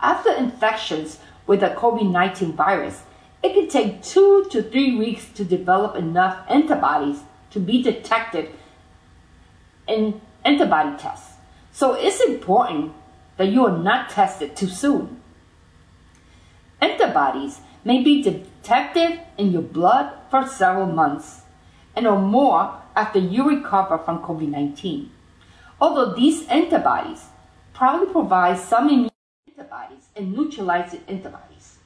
After 0.00 0.32
infections 0.32 1.18
with 1.46 1.60
the 1.60 1.68
COVID-19 1.68 2.54
virus, 2.54 3.02
it 3.42 3.54
can 3.54 3.68
take 3.68 4.02
two 4.02 4.46
to 4.50 4.62
three 4.62 4.96
weeks 4.96 5.28
to 5.34 5.44
develop 5.44 5.94
enough 5.94 6.44
antibodies 6.48 7.20
to 7.50 7.60
be 7.60 7.82
detected 7.82 8.50
in 9.86 10.20
antibody 10.44 10.98
tests. 10.98 11.36
So 11.72 11.94
it's 11.94 12.20
important 12.20 12.92
that 13.36 13.48
you 13.48 13.64
are 13.66 13.78
not 13.78 14.10
tested 14.10 14.56
too 14.56 14.66
soon. 14.66 15.20
Antibodies 17.08 17.62
may 17.84 18.02
be 18.02 18.22
detected 18.22 19.20
in 19.38 19.50
your 19.50 19.62
blood 19.62 20.12
for 20.30 20.46
several 20.46 20.86
months 20.86 21.40
and 21.96 22.06
or 22.06 22.20
more 22.20 22.82
after 22.94 23.18
you 23.18 23.48
recover 23.48 23.96
from 23.96 24.22
COVID-19. 24.22 25.08
Although 25.80 26.14
these 26.14 26.46
antibodies 26.48 27.24
probably 27.72 28.12
provide 28.12 28.58
some 28.58 28.90
immune 28.90 29.10
antibodies 29.48 30.08
and 30.14 30.36
neutralizing 30.36 31.00
antibodies. 31.08 31.78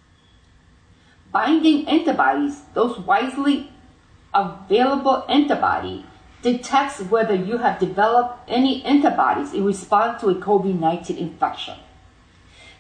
Binding 1.31 1.87
antibodies, 1.87 2.63
those 2.75 2.99
widely 2.99 3.71
available 4.35 5.25
antibody, 5.29 6.05
detects 6.43 7.01
whether 7.01 7.35
you 7.37 7.59
have 7.59 7.79
developed 7.79 8.41
any 8.49 8.83
antibodies 8.85 9.55
in 9.55 9.65
response 9.65 10.21
to 10.21 10.31
a 10.31 10.35
COVID-19 10.35 11.17
infection. 11.17 11.77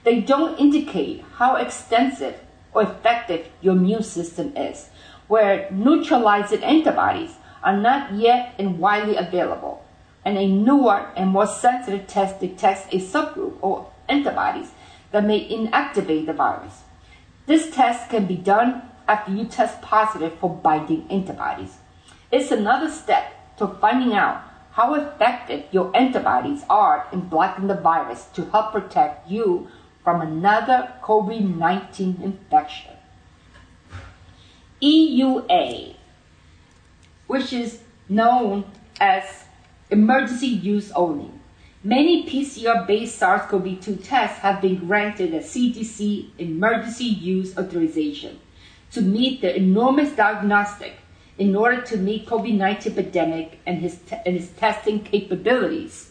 They 0.04 0.20
don't 0.20 0.58
indicate 0.58 1.24
how 1.34 1.56
extensive 1.56 2.40
or 2.72 2.82
effective 2.82 3.48
your 3.60 3.76
immune 3.76 4.02
system 4.02 4.56
is, 4.56 4.88
where 5.28 5.68
neutralizing 5.70 6.64
antibodies 6.64 7.36
are 7.62 7.76
not 7.76 8.14
yet 8.14 8.54
and 8.58 8.78
widely 8.78 9.16
available, 9.16 9.84
and 10.24 10.36
a 10.36 10.46
newer 10.46 11.10
and 11.16 11.30
more 11.30 11.46
sensitive 11.46 12.06
test 12.06 12.40
detects 12.40 12.86
a 12.92 12.98
subgroup 12.98 13.56
or 13.60 13.90
antibodies 14.08 14.72
that 15.12 15.24
may 15.24 15.48
inactivate 15.48 16.26
the 16.26 16.32
virus. 16.32 16.82
This 17.46 17.70
test 17.74 18.10
can 18.10 18.26
be 18.26 18.36
done 18.36 18.82
after 19.06 19.32
you 19.32 19.44
test 19.44 19.82
positive 19.82 20.34
for 20.38 20.50
binding 20.50 21.06
antibodies. 21.10 21.76
It's 22.30 22.50
another 22.50 22.90
step 22.90 23.56
to 23.58 23.68
finding 23.68 24.14
out 24.14 24.42
how 24.72 24.94
effective 24.94 25.64
your 25.70 25.94
antibodies 25.94 26.64
are 26.70 27.06
in 27.12 27.20
blocking 27.28 27.66
the 27.66 27.74
virus 27.74 28.24
to 28.34 28.46
help 28.46 28.72
protect 28.72 29.30
you 29.30 29.68
from 30.02 30.20
another 30.20 30.92
COVID 31.02 31.56
19 31.56 32.20
infection. 32.22 32.92
EUA, 34.82 35.94
which 37.26 37.52
is 37.52 37.80
known 38.08 38.64
as 39.00 39.44
emergency 39.90 40.48
use 40.48 40.90
only. 40.92 41.30
Many 41.84 42.28
PCR 42.28 42.86
based 42.86 43.16
SARS 43.18 43.42
CoV 43.50 43.80
2 43.80 43.96
tests 43.96 44.38
have 44.38 44.60
been 44.60 44.86
granted 44.86 45.34
a 45.34 45.40
CDC 45.40 46.30
emergency 46.38 47.04
use 47.04 47.56
authorization 47.58 48.38
to 48.92 49.00
meet 49.00 49.40
the 49.40 49.56
enormous 49.56 50.12
diagnostic 50.12 50.94
in 51.38 51.56
order 51.56 51.80
to 51.80 51.96
meet 51.96 52.26
COVID-19 52.26 52.94
pandemic 52.94 53.58
and 53.66 53.78
his, 53.78 53.98
and 54.24 54.36
his 54.36 54.50
testing 54.50 55.02
capabilities. 55.02 56.10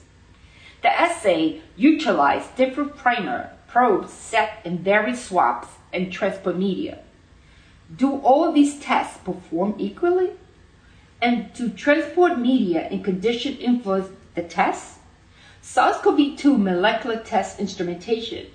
The 0.81 0.89
assay 0.89 1.61
utilized 1.77 2.55
different 2.55 2.97
primer 2.97 3.51
probes 3.71 4.11
set 4.11 4.59
in 4.65 4.77
various 4.79 5.23
swabs 5.23 5.67
and 5.93 6.11
transport 6.11 6.57
media. 6.57 6.99
Do 7.95 8.17
all 8.19 8.51
these 8.51 8.79
tests 8.79 9.17
perform 9.23 9.75
equally? 9.77 10.31
And 11.21 11.53
do 11.53 11.69
transport 11.69 12.37
media 12.37 12.81
and 12.91 13.03
condition 13.03 13.55
influence 13.57 14.09
the 14.35 14.43
tests? 14.43 14.99
SARS-CoV-2 15.61 16.59
molecular 16.59 17.19
test 17.23 17.59
instrumentation 17.59 18.47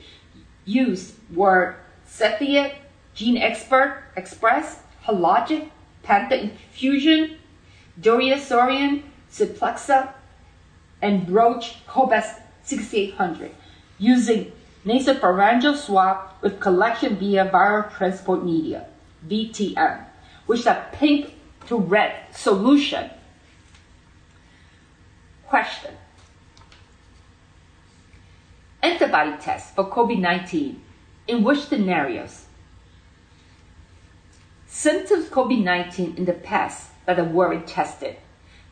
used 0.64 1.14
were 1.32 1.76
Cepheid, 2.06 2.74
GeneXpert, 3.14 4.02
Xpress, 4.16 4.78
Hologic, 5.04 5.70
Panther 6.02 6.34
Infusion, 6.34 7.38
DiaSorin, 8.00 9.02
Simplexa, 9.30 10.12
and 11.00 11.30
Roche 11.30 11.76
Cobas 11.86 12.26
6800 12.64 13.52
using 13.98 14.52
nasopharyngeal 14.86 15.76
swab 15.76 16.30
with 16.40 16.60
collection 16.60 17.16
via 17.16 17.50
viral 17.50 17.92
transport 17.92 18.44
media, 18.44 18.86
VTM, 19.28 20.04
which 20.46 20.60
is 20.60 20.66
a 20.66 20.86
pink 20.92 21.34
to 21.66 21.76
red 21.76 22.14
solution. 22.32 23.10
Question. 25.46 25.92
Antibody 28.82 29.36
test 29.40 29.74
for 29.74 29.90
COVID-19. 29.90 30.76
In 31.26 31.42
which 31.42 31.64
scenarios? 31.64 32.44
Symptoms 34.68 35.26
COVID-19 35.26 36.16
in 36.16 36.24
the 36.24 36.32
past 36.32 36.90
that 37.06 37.32
were 37.32 37.58
tested. 37.60 38.16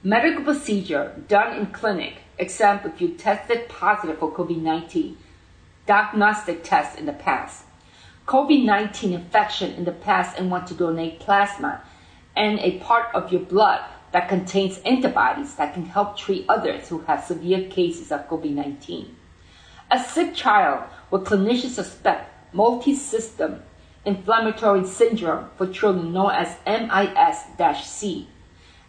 Medical 0.05 0.44
procedure 0.44 1.20
done 1.27 1.57
in 1.57 1.66
clinic. 1.66 2.18
Example, 2.38 2.90
if 2.90 3.00
you 3.00 3.09
tested 3.09 3.68
positive 3.68 4.18
for 4.18 4.31
COVID-19. 4.33 5.16
Diagnostic 5.87 6.64
test 6.64 6.99
in 6.99 7.05
the 7.05 7.12
past. 7.12 7.64
COVID-19 8.27 9.12
infection 9.12 9.73
in 9.75 9.85
the 9.85 9.92
past 9.92 10.38
and 10.38 10.51
want 10.51 10.66
to 10.68 10.75
donate 10.75 11.20
plasma 11.20 11.83
and 12.35 12.59
a 12.61 12.79
part 12.79 13.14
of 13.14 13.31
your 13.31 13.42
blood 13.42 13.85
that 14.12 14.29
contains 14.29 14.79
antibodies 14.87 15.57
that 15.57 15.75
can 15.75 15.85
help 15.85 16.16
treat 16.16 16.47
others 16.49 16.88
who 16.88 17.01
have 17.01 17.23
severe 17.23 17.68
cases 17.68 18.11
of 18.11 18.27
COVID-19. 18.29 19.09
A 19.90 19.99
sick 19.99 20.35
child 20.35 20.85
where 21.11 21.20
clinicians 21.20 21.75
suspect 21.75 22.55
multi-system 22.55 23.62
inflammatory 24.07 24.87
syndrome 24.87 25.51
for 25.57 25.66
children 25.66 26.12
known 26.12 26.31
as 26.31 26.57
MIS-C. 26.66 28.29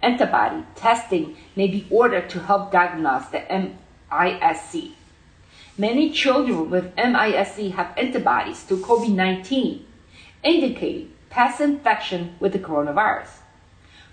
Antibody 0.02 0.64
testing 0.76 1.36
may 1.56 1.68
be 1.68 1.88
ordered 1.90 2.30
to 2.30 2.40
help 2.40 2.72
diagnose 2.72 3.26
the 3.28 3.44
MIS-C. 3.50 4.96
Many 5.78 6.10
children 6.10 6.70
with 6.70 6.96
MIS-C 6.96 7.72
have 7.72 7.98
antibodies 7.98 8.64
to 8.68 8.78
COVID-19, 8.78 9.82
indicating 10.42 11.12
past 11.30 11.60
infection 11.60 12.36
with 12.40 12.54
the 12.54 12.60
coronavirus. 12.60 13.40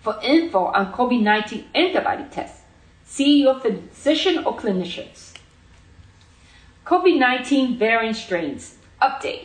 For 0.00 0.18
info 0.24 0.64
on 0.64 0.92
COVID-19 0.92 1.66
antibody 1.72 2.24
tests, 2.32 2.62
see 3.04 3.42
your 3.42 3.60
physician 3.60 4.38
or 4.38 4.56
clinicians. 4.56 5.34
COVID-19 6.84 7.78
variant 7.78 8.16
strains 8.16 8.74
update. 9.00 9.44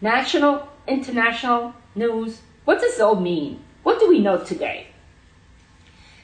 National 0.00 0.68
international 0.88 1.74
news. 1.94 2.40
What 2.64 2.80
does 2.80 2.96
it 2.96 3.02
all 3.02 3.20
mean? 3.20 3.62
What 3.84 4.00
do 4.00 4.08
we 4.08 4.18
know 4.18 4.38
today? 4.38 4.88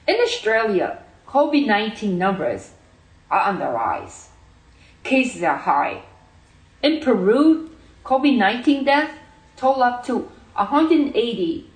In 0.09 0.17
Australia, 0.17 0.99
COVID 1.29 1.65
19 1.65 2.19
numbers 2.19 2.73
are 3.31 3.43
on 3.51 3.61
the 3.61 3.67
rise. 3.67 4.31
Cases 5.09 5.43
are 5.43 5.57
high. 5.57 6.03
In 6.83 7.01
Peru, 7.01 7.71
COVID 8.05 8.37
19 8.37 8.85
death 8.85 9.11
total 9.57 9.83
up 9.83 10.05
to 10.05 10.31
180, 10.55 11.71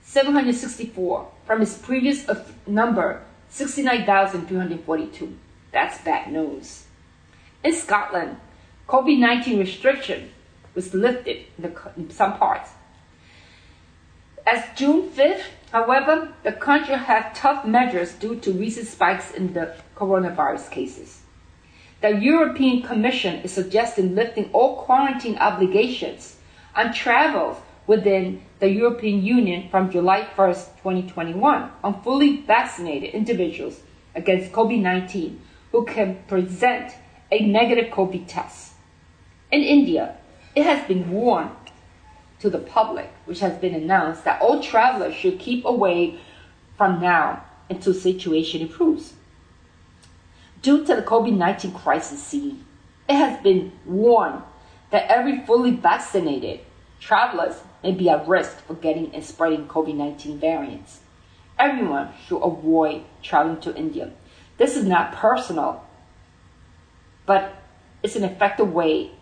764 0.00 1.28
from 1.44 1.60
its 1.60 1.76
previous 1.76 2.24
number, 2.68 3.24
69,342. 3.48 5.36
That's 5.72 6.00
bad 6.02 6.30
news. 6.30 6.84
In 7.64 7.74
Scotland, 7.74 8.36
COVID 8.86 9.18
19 9.18 9.58
restriction 9.58 10.30
was 10.76 10.94
lifted 10.94 11.46
in, 11.56 11.64
the, 11.64 11.74
in 11.96 12.10
some 12.10 12.38
parts. 12.38 12.70
As 14.46 14.62
June 14.76 15.10
5th, 15.10 15.42
however, 15.72 16.32
the 16.44 16.52
country 16.52 16.94
had 16.94 17.34
tough 17.34 17.64
measures 17.64 18.12
due 18.12 18.36
to 18.36 18.52
recent 18.52 18.86
spikes 18.86 19.32
in 19.32 19.52
the 19.52 19.74
coronavirus 19.96 20.70
cases. 20.70 21.22
The 22.00 22.10
European 22.10 22.82
Commission 22.82 23.42
is 23.42 23.50
suggesting 23.50 24.14
lifting 24.14 24.50
all 24.52 24.76
quarantine 24.76 25.36
obligations 25.38 26.36
on 26.76 26.92
travels 26.92 27.56
within 27.88 28.42
the 28.60 28.70
European 28.70 29.24
Union 29.24 29.68
from 29.68 29.90
July 29.90 30.28
1st, 30.36 30.76
2021 30.76 31.70
on 31.82 32.02
fully 32.02 32.42
vaccinated 32.42 33.14
individuals 33.14 33.80
against 34.14 34.52
COVID-19 34.52 35.38
who 35.72 35.84
can 35.86 36.22
present 36.28 36.92
a 37.32 37.44
negative 37.44 37.92
COVID 37.92 38.28
test. 38.28 38.74
In 39.50 39.62
India, 39.62 40.18
it 40.54 40.62
has 40.62 40.86
been 40.86 41.10
warned 41.10 41.50
to 42.38 42.48
the 42.48 42.58
public, 42.58 43.10
which 43.24 43.40
has 43.40 43.58
been 43.58 43.74
announced, 43.74 44.22
that 44.22 44.40
all 44.40 44.62
travelers 44.62 45.14
should 45.14 45.40
keep 45.40 45.64
away 45.64 46.20
from 46.76 47.00
now 47.00 47.44
until 47.68 47.92
situation 47.92 48.60
improves. 48.60 49.14
Due 50.62 50.84
to 50.84 50.96
the 50.96 51.02
COVID-19 51.02 51.74
crisis 51.74 52.22
scene, 52.22 52.64
it 53.08 53.14
has 53.14 53.40
been 53.42 53.72
warned 53.86 54.42
that 54.90 55.10
every 55.10 55.44
fully 55.44 55.70
vaccinated 55.70 56.60
travelers 57.00 57.62
may 57.82 57.92
be 57.92 58.08
at 58.08 58.26
risk 58.26 58.58
for 58.66 58.74
getting 58.74 59.14
and 59.14 59.24
spreading 59.24 59.68
COVID-19 59.68 60.38
variants. 60.38 61.00
Everyone 61.58 62.10
should 62.26 62.42
avoid 62.42 63.04
traveling 63.22 63.60
to 63.60 63.74
India. 63.76 64.10
This 64.56 64.76
is 64.76 64.84
not 64.84 65.12
personal, 65.12 65.84
but 67.26 67.54
it's 68.02 68.16
an 68.16 68.24
effective 68.24 68.72
way 68.72 69.12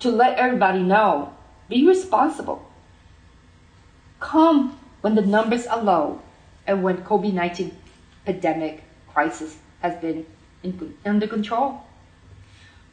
to 0.00 0.10
let 0.10 0.38
everybody 0.38 0.80
know 0.80 1.32
be 1.68 1.86
responsible. 1.86 2.68
Come 4.18 4.78
when 5.00 5.14
the 5.14 5.22
numbers 5.22 5.66
are 5.66 5.82
low 5.82 6.20
and 6.66 6.82
when 6.82 6.98
COVID 6.98 7.32
19 7.32 7.76
pandemic 8.24 8.84
crisis 9.08 9.56
has 9.80 9.96
been 10.00 10.26
under 11.04 11.26
control. 11.26 11.82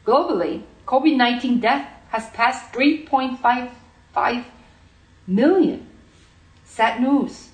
Globally, 0.06 0.62
COVID 0.86 1.16
19 1.16 1.60
death 1.60 1.88
has 2.10 2.30
passed 2.30 2.72
3.55 2.72 4.44
million. 5.26 5.86
Sad 6.64 7.00
news. 7.00 7.48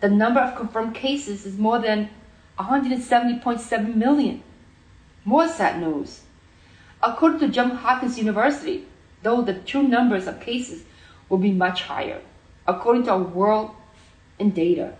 The 0.00 0.10
number 0.10 0.40
of 0.40 0.56
confirmed 0.56 0.94
cases 0.94 1.46
is 1.46 1.56
more 1.56 1.78
than 1.78 2.10
170.7 2.58 3.94
million. 3.94 4.42
More 5.24 5.48
sad 5.48 5.80
news. 5.80 6.22
According 7.02 7.40
to 7.40 7.48
Johns 7.48 7.80
Hopkins 7.80 8.18
University, 8.18 8.86
though 9.22 9.42
the 9.42 9.54
true 9.54 9.82
numbers 9.82 10.26
of 10.26 10.40
cases 10.40 10.84
will 11.28 11.38
be 11.38 11.52
much 11.52 11.82
higher, 11.82 12.20
according 12.66 13.04
to 13.04 13.12
our 13.12 13.22
world 13.22 13.70
in 14.38 14.50
data. 14.50 14.94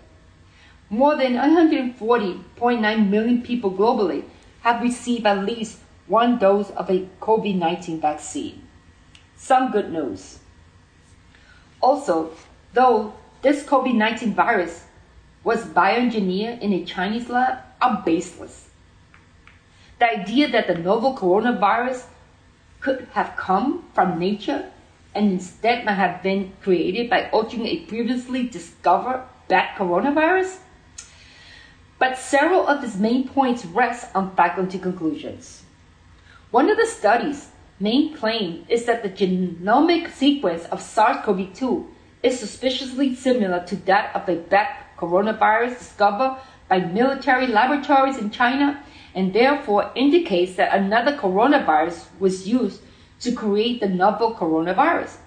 More 0.89 1.15
than 1.17 1.33
140.9 1.33 3.09
million 3.09 3.41
people 3.41 3.71
globally 3.71 4.23
have 4.61 4.83
received 4.83 5.25
at 5.25 5.43
least 5.43 5.79
one 6.07 6.37
dose 6.37 6.69
of 6.71 6.89
a 6.89 7.07
COVID 7.19 7.55
19 7.55 7.99
vaccine. 7.99 8.67
Some 9.35 9.71
good 9.71 9.91
news. 9.91 10.39
Also, 11.81 12.31
though 12.73 13.13
this 13.41 13.63
COVID 13.63 13.95
19 13.95 14.33
virus 14.35 14.85
was 15.43 15.65
bioengineered 15.65 16.61
in 16.61 16.73
a 16.73 16.85
Chinese 16.85 17.29
lab, 17.29 17.59
are 17.81 18.03
baseless. 18.05 18.69
The 19.99 20.19
idea 20.19 20.49
that 20.51 20.67
the 20.67 20.75
novel 20.75 21.15
coronavirus 21.15 22.05
could 22.79 23.07
have 23.13 23.35
come 23.35 23.85
from 23.93 24.19
nature 24.19 24.71
and 25.13 25.31
instead 25.31 25.85
might 25.85 25.93
have 25.93 26.21
been 26.21 26.53
created 26.61 27.09
by 27.09 27.29
altering 27.29 27.65
a 27.65 27.85
previously 27.85 28.47
discovered 28.47 29.23
bad 29.47 29.75
coronavirus? 29.77 30.59
But 31.97 32.17
several 32.17 32.67
of 32.67 32.81
his 32.81 32.97
main 32.97 33.27
points 33.27 33.65
rest 33.65 34.07
on 34.15 34.35
faculty 34.35 34.79
conclusions. 34.79 35.63
One 36.51 36.69
of 36.69 36.77
the 36.77 36.85
study's 36.85 37.49
main 37.79 38.15
claim 38.15 38.65
is 38.69 38.85
that 38.85 39.03
the 39.03 39.09
genomic 39.09 40.11
sequence 40.11 40.65
of 40.65 40.81
SARS-CoV-2 40.81 41.87
is 42.23 42.39
suspiciously 42.39 43.15
similar 43.15 43.63
to 43.65 43.75
that 43.87 44.15
of 44.15 44.27
a 44.27 44.35
bat 44.35 44.87
coronavirus 44.97 45.77
discovered 45.77 46.37
by 46.67 46.79
military 46.79 47.47
laboratories 47.47 48.17
in 48.17 48.31
China 48.31 48.81
and 49.13 49.33
therefore 49.33 49.91
indicates 49.95 50.55
that 50.55 50.73
another 50.73 51.15
coronavirus 51.15 52.05
was 52.19 52.47
used 52.47 52.81
to 53.21 53.31
create 53.31 53.79
the 53.79 53.87
novel 53.87 54.33
coronavirus. 54.33 55.17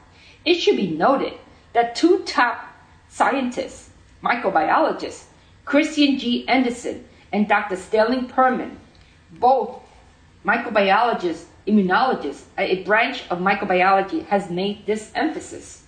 It 0.44 0.56
should 0.56 0.76
be 0.76 0.88
noted 0.90 1.34
that 1.72 1.94
two 1.94 2.22
top 2.24 2.66
scientists, 3.08 3.90
microbiologists, 4.22 5.24
Kristian 5.68 6.18
G. 6.18 6.48
Andersen 6.48 7.04
and 7.30 7.46
Dr. 7.46 7.76
Stanley 7.76 8.22
Perlman, 8.22 8.76
both 9.32 9.82
microbiologists, 10.42 11.44
immunologists, 11.66 12.44
a 12.56 12.82
branch 12.84 13.24
of 13.28 13.40
microbiology, 13.40 14.24
has 14.28 14.50
made 14.50 14.86
this 14.86 15.12
emphasis. 15.14 15.82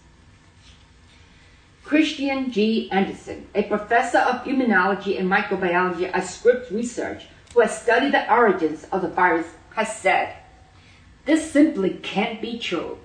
Kristian 1.83 2.51
G. 2.51 2.91
Andersen, 2.91 3.47
a 3.55 3.63
professor 3.63 4.19
of 4.19 4.45
immunology 4.45 5.19
and 5.19 5.31
microbiology 5.31 6.11
at 6.13 6.27
Scripps 6.27 6.71
Research, 6.71 7.25
who 7.55 7.61
has 7.61 7.81
studied 7.81 8.13
the 8.13 8.31
origins 8.31 8.87
of 8.93 9.01
the 9.01 9.09
virus, 9.09 9.47
has 9.77 9.97
said, 9.97 10.37
This 11.25 11.51
simply 11.51 11.95
can't 12.03 12.43
be 12.43 12.59
true. 12.59 12.99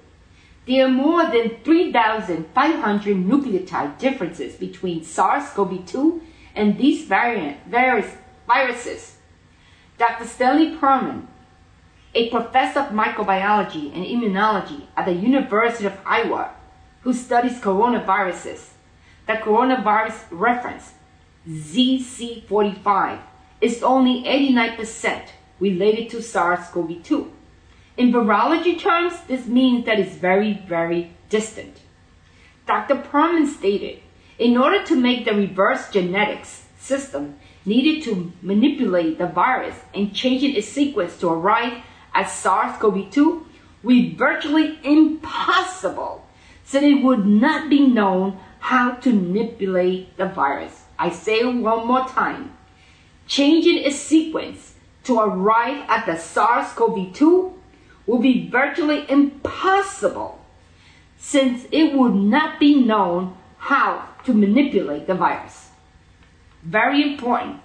There 0.68 0.86
are 0.86 0.92
more 0.92 1.24
than 1.28 1.56
3,500 1.64 3.16
nucleotide 3.16 3.98
differences 3.98 4.56
between 4.56 5.06
SARS-CoV-2 5.06 6.22
and 6.56 6.78
these 6.78 7.06
variant, 7.06 7.58
various 7.68 8.16
viruses. 8.48 9.18
Dr. 9.98 10.26
Stanley 10.26 10.76
Perlman, 10.76 11.28
a 12.14 12.30
professor 12.30 12.80
of 12.80 12.92
microbiology 12.92 13.94
and 13.94 14.06
immunology 14.06 14.84
at 14.96 15.06
the 15.06 15.14
University 15.14 15.86
of 15.86 15.98
Iowa, 16.06 16.52
who 17.02 17.14
studies 17.14 17.60
coronaviruses, 17.60 18.70
the 19.28 19.34
coronavirus 19.34 20.24
reference, 20.32 20.94
ZC45, 21.48 23.20
is 23.62 23.84
only 23.84 24.24
89% 24.24 25.28
related 25.60 26.10
to 26.10 26.22
SARS-CoV-2. 26.22 27.30
In 27.98 28.12
virology 28.12 28.80
terms, 28.80 29.14
this 29.28 29.48
means 29.48 29.86
that 29.86 30.00
it's 30.00 30.16
very, 30.16 30.54
very 30.54 31.12
distant. 31.30 31.82
Dr. 32.66 32.96
Perlman 32.96 33.48
stated, 33.48 34.02
in 34.38 34.58
order 34.58 34.84
to 34.84 34.96
make 34.96 35.26
the 35.26 35.34
reverse 35.34 35.90
genetics 35.90 36.66
system 36.78 37.36
needed 37.66 38.04
to 38.04 38.32
manipulate 38.42 39.18
the 39.18 39.28
virus 39.28 39.76
and 39.94 40.14
changing 40.14 40.56
its 40.56 40.68
sequence 40.68 41.18
to 41.18 41.30
arrive 41.30 41.82
at 42.14 42.30
SARS-CoV-2 42.30 43.46
would 43.84 43.94
be 43.94 44.16
virtually 44.16 44.80
impossible 44.84 46.26
since 46.64 46.84
it 46.84 47.04
would 47.04 47.26
not 47.26 47.70
be 47.70 47.88
known 47.88 48.40
how 48.60 48.92
to 48.92 49.14
manipulate 49.14 50.16
the 50.18 50.26
virus. 50.26 50.84
I 50.98 51.10
say 51.12 51.44
one 51.46 51.88
more 51.88 52.08
time. 52.08 52.58
Changing 53.28 53.78
its 53.84 53.98
sequence 53.98 54.74
to 55.04 55.20
arrive 55.20 55.86
at 55.88 56.06
the 56.06 56.18
SARS-CoV-2 56.18 57.54
would 58.08 58.22
be 58.22 58.50
virtually 58.50 59.06
impossible 59.10 60.40
since 61.18 61.68
it 61.72 61.94
would 61.94 62.16
not 62.16 62.60
be 62.60 62.76
known 62.76 63.36
how 63.58 64.10
to 64.26 64.34
manipulate 64.34 65.08
the 65.08 65.16
virus. 65.16 65.70
Very 66.64 67.02
important, 67.02 67.62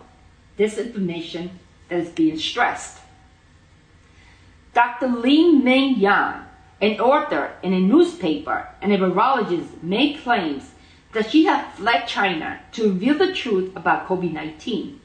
this 0.56 0.78
information 0.78 1.58
that 1.88 2.00
is 2.00 2.11
being 2.11 2.38
stressed. 2.38 2.98
Dr. 4.74 5.08
Li 5.08 5.52
Meng 5.52 5.98
Yan, 5.98 6.46
an 6.80 7.00
author 7.00 7.52
in 7.62 7.72
a 7.72 7.80
newspaper 7.80 8.68
and 8.80 8.92
a 8.92 8.98
virologist, 8.98 9.82
made 9.82 10.20
claims 10.22 10.70
that 11.12 11.30
she 11.30 11.44
had 11.44 11.72
fled 11.72 12.06
China 12.06 12.61
to 12.72 12.84
reveal 12.84 13.18
the 13.18 13.34
truth 13.34 13.74
about 13.74 14.06
COVID-19. 14.06 14.98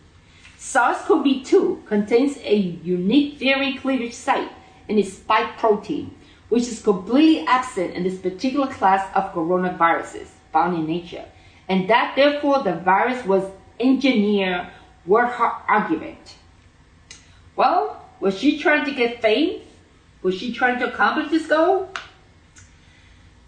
SARS-CoV-2 0.57 1.85
contains 1.87 2.37
a 2.43 2.55
unique 2.55 3.39
furin 3.39 3.79
cleavage 3.79 4.13
site 4.13 4.51
in 4.87 4.97
its 4.97 5.13
spike 5.13 5.57
protein, 5.57 6.15
which 6.49 6.63
is 6.63 6.81
completely 6.81 7.45
absent 7.47 7.93
in 7.93 8.03
this 8.03 8.19
particular 8.19 8.67
class 8.67 9.09
of 9.15 9.33
coronaviruses 9.33 10.27
found 10.51 10.75
in 10.75 10.85
nature, 10.85 11.25
and 11.67 11.89
that 11.89 12.15
therefore 12.15 12.63
the 12.63 12.73
virus 12.73 13.25
was 13.25 13.43
engineered 13.79 14.67
were 15.05 15.25
her 15.25 15.51
argument. 15.67 16.35
Well, 17.55 18.05
was 18.19 18.37
she 18.37 18.59
trying 18.59 18.85
to 18.85 18.91
get 18.91 19.21
fame? 19.21 19.61
Was 20.21 20.35
she 20.35 20.53
trying 20.53 20.79
to 20.79 20.91
accomplish 20.91 21.29
this 21.29 21.47
goal? 21.47 21.89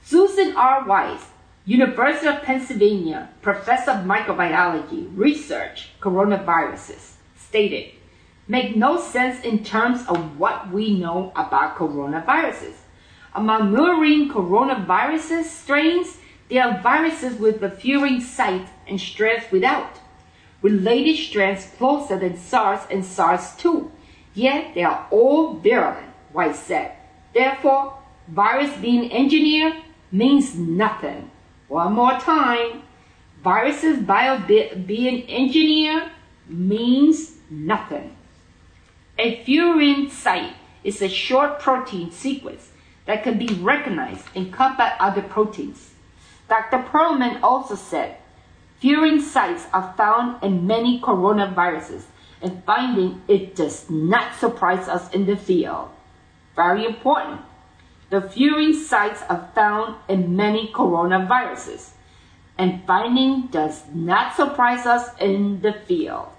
Susan 0.03 0.55
R. 0.55 0.86
Weiss, 0.88 1.26
University 1.65 2.28
of 2.28 2.41
Pennsylvania, 2.43 3.30
professor 3.41 3.91
of 3.91 4.05
microbiology, 4.05 5.09
research 5.13 5.89
coronaviruses, 5.99 7.15
stated, 7.36 7.91
make 8.47 8.76
no 8.76 8.99
sense 9.01 9.43
in 9.43 9.63
terms 9.63 10.05
of 10.07 10.39
what 10.39 10.72
we 10.72 10.97
know 10.97 11.32
about 11.36 11.76
coronaviruses. 11.76 12.76
Among 13.36 13.74
murine 13.74 14.32
coronaviruses 14.32 15.43
strains, 15.43 16.16
there 16.49 16.63
are 16.63 16.81
viruses 16.81 17.39
with 17.39 17.61
furin 17.69 18.21
site 18.21 18.67
and 18.87 18.99
strands 18.99 19.45
without. 19.51 19.99
Related 20.61 21.17
strands 21.17 21.67
closer 21.77 22.17
than 22.17 22.37
SARS 22.37 22.81
and 22.89 23.05
SARS-2, 23.05 23.91
yet 24.33 24.73
they 24.73 24.83
are 24.83 25.07
all 25.11 25.55
virulent, 25.55 26.13
Weiss 26.33 26.59
said. 26.59 26.93
Therefore, 27.33 27.99
virus 28.27 28.75
being 28.77 29.11
engineered 29.11 29.73
means 30.11 30.55
nothing. 30.55 31.29
One 31.67 31.93
more 31.93 32.19
time. 32.19 32.83
Viruses 33.43 33.99
bio 33.99 34.39
being 34.39 35.29
engineered 35.29 36.09
means 36.47 37.35
nothing. 37.49 38.15
A 39.19 39.43
furin 39.43 40.09
site 40.09 40.53
is 40.83 41.01
a 41.01 41.09
short 41.09 41.59
protein 41.59 42.11
sequence 42.11 42.71
that 43.05 43.23
can 43.23 43.37
be 43.37 43.47
recognized 43.47 44.25
and 44.35 44.51
combat 44.51 44.97
other 44.99 45.21
proteins. 45.21 45.86
Dr. 46.47 46.79
Perlman 46.79 47.41
also 47.43 47.75
said, 47.75 48.17
furin 48.81 49.21
sites 49.21 49.65
are 49.73 49.93
found 49.97 50.43
in 50.43 50.65
many 50.67 51.01
coronaviruses 51.01 52.03
and 52.41 52.63
finding 52.63 53.21
it 53.27 53.55
does 53.55 53.89
not 53.89 54.35
surprise 54.35 54.87
us 54.87 55.11
in 55.13 55.25
the 55.25 55.35
field. 55.35 55.89
Very 56.55 56.85
important. 56.85 57.41
The 58.09 58.21
furin 58.21 58.73
sites 58.73 59.21
are 59.29 59.49
found 59.53 59.95
in 60.07 60.35
many 60.35 60.71
coronaviruses, 60.73 61.89
and 62.57 62.85
finding 62.87 63.47
does 63.47 63.83
not 63.93 64.35
surprise 64.35 64.85
us 64.85 65.09
in 65.19 65.61
the 65.61 65.73
field. 65.73 66.29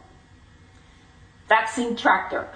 Vaccine 1.49 1.95
Tracker. 1.95 2.49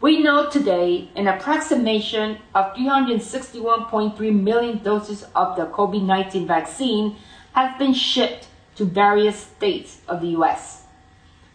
We 0.00 0.22
know 0.22 0.48
today 0.48 1.10
an 1.16 1.26
approximation 1.26 2.38
of 2.54 2.72
361.3 2.76 4.40
million 4.40 4.78
doses 4.78 5.24
of 5.34 5.56
the 5.56 5.66
COVID-19 5.66 6.46
vaccine 6.46 7.16
have 7.52 7.80
been 7.80 7.94
shipped 7.94 8.46
to 8.76 8.84
various 8.84 9.36
states 9.36 10.00
of 10.06 10.20
the 10.20 10.28
U.S. 10.38 10.84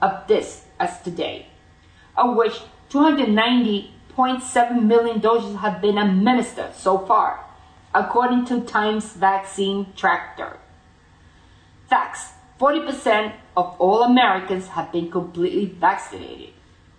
Of 0.01 0.27
this 0.27 0.65
as 0.77 1.01
today, 1.03 1.47
of 2.17 2.35
which 2.35 2.59
290.7 2.89 4.83
million 4.83 5.21
doses 5.21 5.55
have 5.59 5.79
been 5.79 5.97
administered 5.97 6.75
so 6.75 6.97
far, 6.97 7.45
according 7.95 8.43
to 8.47 8.59
Times 8.59 9.13
Vaccine 9.13 9.93
Tracker. 9.95 10.57
Facts 11.87 12.33
40% 12.59 13.35
of 13.55 13.75
all 13.79 14.03
Americans 14.03 14.67
have 14.67 14.91
been 14.91 15.09
completely 15.09 15.65
vaccinated. 15.65 16.52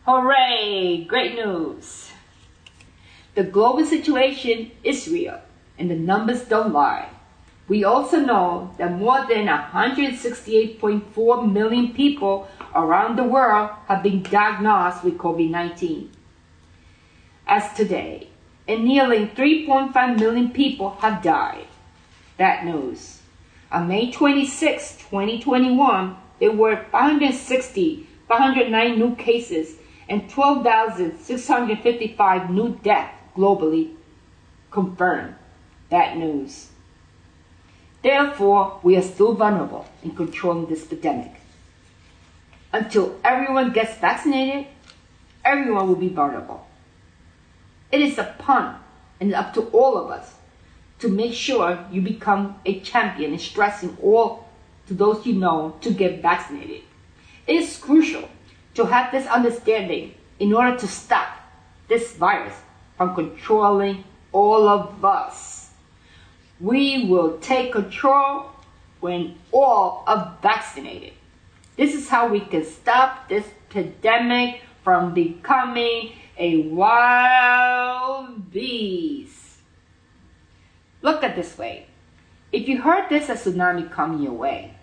Hooray! 0.07 1.07
Great 1.09 1.35
news! 1.35 2.11
The 3.35 3.43
global 3.43 3.87
situation 3.87 4.71
is 4.83 5.09
real, 5.09 5.41
and 5.79 5.91
the 5.91 5.95
numbers 5.95 6.45
don't 6.45 6.75
lie. 6.75 7.09
We 7.69 7.85
also 7.85 8.21
know 8.21 8.75
that 8.77 8.99
more 8.99 9.25
than 9.27 9.47
168.4 9.47 11.51
million 11.51 11.95
people 11.95 12.49
around 12.75 13.17
the 13.17 13.25
world 13.25 13.71
have 13.87 14.03
been 14.03 14.23
diagnosed 14.23 15.05
with 15.05 15.17
COVID 15.17 15.49
19 15.49 16.11
as 17.47 17.73
today, 17.73 18.29
and 18.69 18.85
nearly 18.85 19.29
3.5 19.29 20.19
million 20.19 20.51
people 20.51 20.99
have 21.01 21.23
died. 21.23 21.67
That 22.37 22.67
news. 22.67 23.23
On 23.73 23.89
May 23.89 24.13
26, 24.13 24.99
2021, 24.99 26.15
there 26.41 26.53
were 26.53 26.85
560, 26.93 28.07
509 28.29 28.99
new 28.99 29.17
cases 29.17 29.79
and 30.09 30.29
12,655 30.29 32.51
new 32.51 32.79
deaths 32.83 33.17
globally 33.37 33.95
confirmed. 34.71 35.35
That 35.91 36.17
news. 36.17 36.71
Therefore, 38.03 38.81
we 38.83 38.97
are 38.97 39.03
still 39.03 39.35
vulnerable 39.35 39.87
in 40.03 40.15
controlling 40.15 40.67
this 40.67 40.85
epidemic. 40.85 41.33
until 42.75 43.17
everyone 43.23 43.73
gets 43.73 43.97
vaccinated, 43.99 44.67
everyone 45.45 45.87
will 45.87 45.95
be 45.95 46.09
vulnerable. 46.09 46.67
It 47.93 48.01
is 48.01 48.19
upon 48.19 48.81
and 49.21 49.33
up 49.33 49.55
to 49.55 49.63
all 49.69 49.97
of 49.97 50.11
us 50.11 50.35
to 50.99 51.09
make 51.09 51.33
sure 51.33 51.87
you 51.93 52.01
become 52.01 52.57
a 52.67 52.81
champion 52.81 53.33
in 53.33 53.39
stressing 53.39 53.97
all 54.03 54.49
to 54.89 54.95
those 54.95 55.25
you 55.25 55.35
know 55.35 55.77
to 55.83 55.93
get 55.93 56.21
vaccinated. 56.21 56.83
It 57.47 57.57
is 57.57 57.77
crucial 57.77 58.29
to 58.75 58.85
have 58.87 59.13
this 59.13 59.27
understanding 59.27 60.15
in 60.39 60.53
order 60.53 60.77
to 60.77 60.87
stop 60.87 61.29
this 61.89 62.15
virus 62.17 62.55
from 62.97 63.15
controlling 63.15 64.05
all 64.33 64.69
of 64.69 65.05
us. 65.05 65.71
We 66.61 67.07
will 67.07 67.39
take 67.39 67.73
control 67.73 68.51
when 69.01 69.37
all 69.53 70.05
are 70.07 70.37
vaccinated. 70.43 71.13
This 71.77 71.95
is 71.95 72.09
how 72.09 72.29
we 72.29 72.41
can 72.41 72.65
stop 72.65 73.29
this 73.29 73.47
pandemic 73.69 74.61
from 74.83 75.15
becoming 75.15 76.13
a 76.39 76.63
wild 76.69 78.51
beast. 78.53 79.59
Look 81.03 81.23
at 81.23 81.37
this 81.37 81.59
way. 81.59 81.87
If 82.53 82.69
you 82.69 82.83
heard 82.83 83.09
this 83.09 83.29
a 83.29 83.35
tsunami 83.35 83.91
coming 83.91 84.23
your 84.23 84.33
way, 84.33 84.75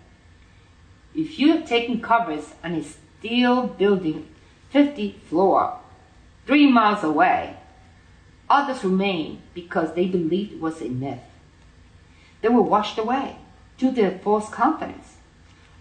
if 1.14 1.38
you 1.38 1.52
have 1.52 1.66
taken 1.66 2.00
covers 2.00 2.54
on 2.62 2.74
a 2.74 2.84
steel 3.22 3.68
building 3.68 4.26
50 4.70 5.12
floor, 5.28 5.78
three 6.44 6.66
miles 6.68 7.04
away, 7.04 7.56
others 8.50 8.82
remain 8.82 9.40
because 9.54 9.94
they 9.94 10.06
believed 10.06 10.54
it 10.54 10.60
was 10.60 10.82
a 10.82 10.88
myth. 10.88 11.20
They 12.40 12.48
were 12.48 12.62
washed 12.62 12.98
away 12.98 13.36
due 13.78 13.90
to 13.90 13.94
their 13.94 14.18
false 14.18 14.48
confidence. 14.50 15.18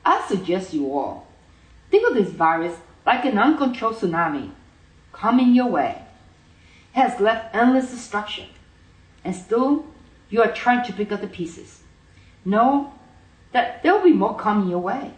I 0.05 0.23
suggest 0.27 0.71
you 0.71 0.85
all 0.93 1.27
think 1.89 2.07
of 2.07 2.13
this 2.13 2.29
virus 2.29 2.77
like 3.07 3.25
an 3.25 3.39
uncontrolled 3.39 3.95
tsunami 3.95 4.51
coming 5.11 5.55
your 5.55 5.67
way. 5.67 6.03
It 6.93 6.99
has 6.99 7.19
left 7.19 7.55
endless 7.55 7.89
destruction, 7.89 8.49
and 9.23 9.35
still 9.35 9.87
you 10.29 10.43
are 10.43 10.53
trying 10.53 10.85
to 10.85 10.93
pick 10.93 11.11
up 11.11 11.21
the 11.21 11.27
pieces. 11.27 11.81
Know 12.45 12.93
that 13.51 13.81
there 13.81 13.95
will 13.95 14.03
be 14.03 14.13
more 14.13 14.37
coming 14.37 14.69
your 14.69 14.79
way. 14.79 15.13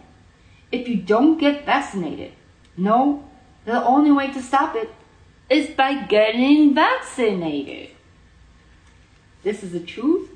If 0.72 0.88
you 0.88 0.96
don't 0.96 1.38
get 1.38 1.64
vaccinated, 1.64 2.32
No, 2.76 3.24
the 3.64 3.84
only 3.84 4.10
way 4.10 4.32
to 4.32 4.42
stop 4.42 4.74
it 4.74 4.92
is 5.48 5.70
by 5.70 6.04
getting 6.06 6.74
vaccinated. 6.74 7.90
This 9.42 9.62
is 9.62 9.72
the 9.72 9.80
truth. 9.80 10.30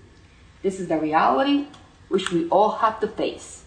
This 0.62 0.78
is 0.78 0.88
the 0.88 0.98
reality 0.98 1.66
which 2.08 2.30
we 2.30 2.48
all 2.48 2.72
have 2.76 3.00
to 3.00 3.08
face. 3.08 3.64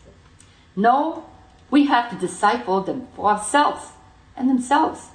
No, 0.76 1.26
we 1.70 1.86
have 1.86 2.10
to 2.12 2.16
decipher 2.16 2.82
them 2.82 3.08
for 3.16 3.30
ourselves 3.30 3.92
and 4.36 4.50
themselves. 4.50 5.08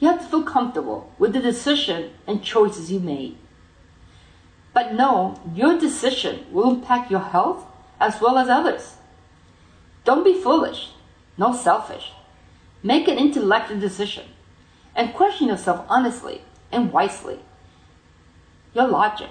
You 0.00 0.08
have 0.08 0.20
to 0.20 0.26
feel 0.26 0.42
comfortable 0.42 1.12
with 1.18 1.32
the 1.32 1.40
decision 1.40 2.10
and 2.26 2.42
choices 2.42 2.90
you 2.90 2.98
made. 2.98 3.36
But 4.74 4.94
no, 4.94 5.40
your 5.54 5.78
decision 5.78 6.46
will 6.50 6.70
impact 6.70 7.10
your 7.10 7.20
health 7.20 7.64
as 8.00 8.20
well 8.20 8.38
as 8.38 8.48
others. 8.48 8.96
Don't 10.04 10.24
be 10.24 10.40
foolish, 10.40 10.90
nor 11.36 11.54
selfish. 11.54 12.12
Make 12.82 13.08
an 13.08 13.18
intellectual 13.18 13.78
decision 13.78 14.26
and 14.94 15.14
question 15.14 15.48
yourself 15.48 15.86
honestly 15.88 16.42
and 16.70 16.92
wisely. 16.92 17.38
Your 18.74 18.88
logic. 18.88 19.30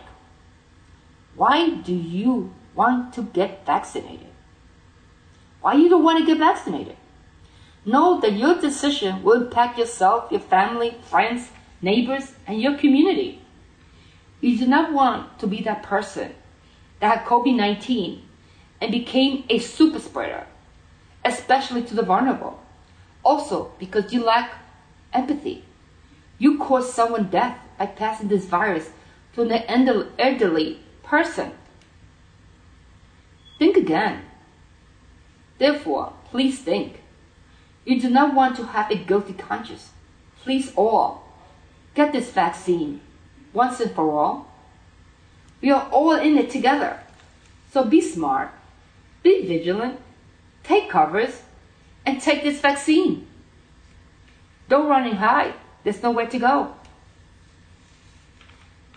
Why 1.35 1.69
do 1.69 1.93
you 1.93 2.53
want 2.75 3.13
to 3.13 3.23
get 3.23 3.65
vaccinated? 3.65 4.27
Why 5.61 5.73
you 5.73 5.89
don't 5.89 6.03
want 6.03 6.19
to 6.19 6.25
get 6.25 6.37
vaccinated? 6.39 6.97
Know 7.85 8.19
that 8.19 8.33
your 8.33 8.59
decision 8.59 9.23
will 9.23 9.43
impact 9.43 9.77
yourself, 9.77 10.31
your 10.31 10.39
family, 10.39 10.97
friends, 11.01 11.49
neighbors, 11.81 12.33
and 12.45 12.61
your 12.61 12.77
community. 12.77 13.41
You 14.39 14.57
do 14.57 14.67
not 14.67 14.93
want 14.93 15.39
to 15.39 15.47
be 15.47 15.61
that 15.61 15.83
person 15.83 16.33
that 16.99 17.17
had 17.17 17.27
COVID 17.27 17.55
19 17.55 18.21
and 18.79 18.91
became 18.91 19.43
a 19.49 19.59
super 19.59 19.99
spreader, 19.99 20.47
especially 21.23 21.83
to 21.83 21.95
the 21.95 22.03
vulnerable. 22.03 22.59
Also, 23.23 23.71
because 23.79 24.11
you 24.11 24.23
lack 24.23 24.53
empathy. 25.13 25.63
You 26.37 26.57
cause 26.57 26.93
someone 26.93 27.29
death 27.29 27.57
by 27.77 27.85
passing 27.85 28.27
this 28.27 28.45
virus 28.45 28.89
to 29.33 29.43
an 29.43 29.51
elderly 30.17 30.79
person. 31.03 31.51
Think 33.59 33.77
again. 33.77 34.23
Therefore, 35.59 36.13
please 36.25 36.59
think. 36.59 37.01
You 37.85 37.99
do 38.01 38.09
not 38.09 38.33
want 38.33 38.55
to 38.57 38.65
have 38.65 38.89
a 38.89 38.95
guilty 38.95 39.33
conscience. 39.33 39.91
Please 40.41 40.71
all 40.75 41.23
get 41.93 42.13
this 42.13 42.31
vaccine 42.31 43.01
once 43.53 43.79
and 43.79 43.91
for 43.91 44.11
all. 44.11 44.47
We 45.61 45.69
are 45.71 45.87
all 45.91 46.13
in 46.13 46.37
it 46.37 46.49
together. 46.49 46.99
So 47.71 47.85
be 47.85 48.01
smart, 48.01 48.51
be 49.21 49.45
vigilant, 49.45 49.99
take 50.63 50.89
covers, 50.89 51.41
and 52.05 52.21
take 52.21 52.43
this 52.43 52.59
vaccine. 52.59 53.27
Don't 54.69 54.87
run 54.87 55.07
and 55.07 55.17
hide. 55.17 55.53
There's 55.83 56.01
nowhere 56.01 56.27
to 56.27 56.39
go. 56.39 56.75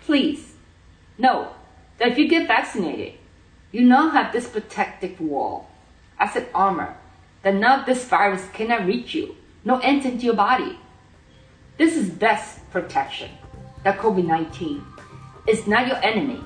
Please 0.04 0.54
know 1.18 1.52
that 1.98 2.08
if 2.08 2.18
you 2.18 2.28
get 2.28 2.46
vaccinated, 2.46 3.14
you 3.72 3.82
now 3.82 4.10
have 4.10 4.32
this 4.32 4.48
protective 4.48 5.20
wall 5.20 5.68
as 6.18 6.36
an 6.36 6.46
armor 6.54 6.96
that 7.42 7.54
now 7.54 7.84
this 7.84 8.06
virus 8.06 8.46
cannot 8.52 8.86
reach 8.86 9.14
you, 9.14 9.36
no 9.64 9.78
enter 9.78 10.08
into 10.08 10.26
your 10.26 10.34
body. 10.34 10.78
This 11.76 11.96
is 11.96 12.08
best 12.08 12.70
protection 12.70 13.30
that 13.82 13.98
COVID 13.98 14.24
19 14.24 14.84
is 15.48 15.66
not 15.66 15.86
your 15.86 15.96
enemy, 15.96 16.40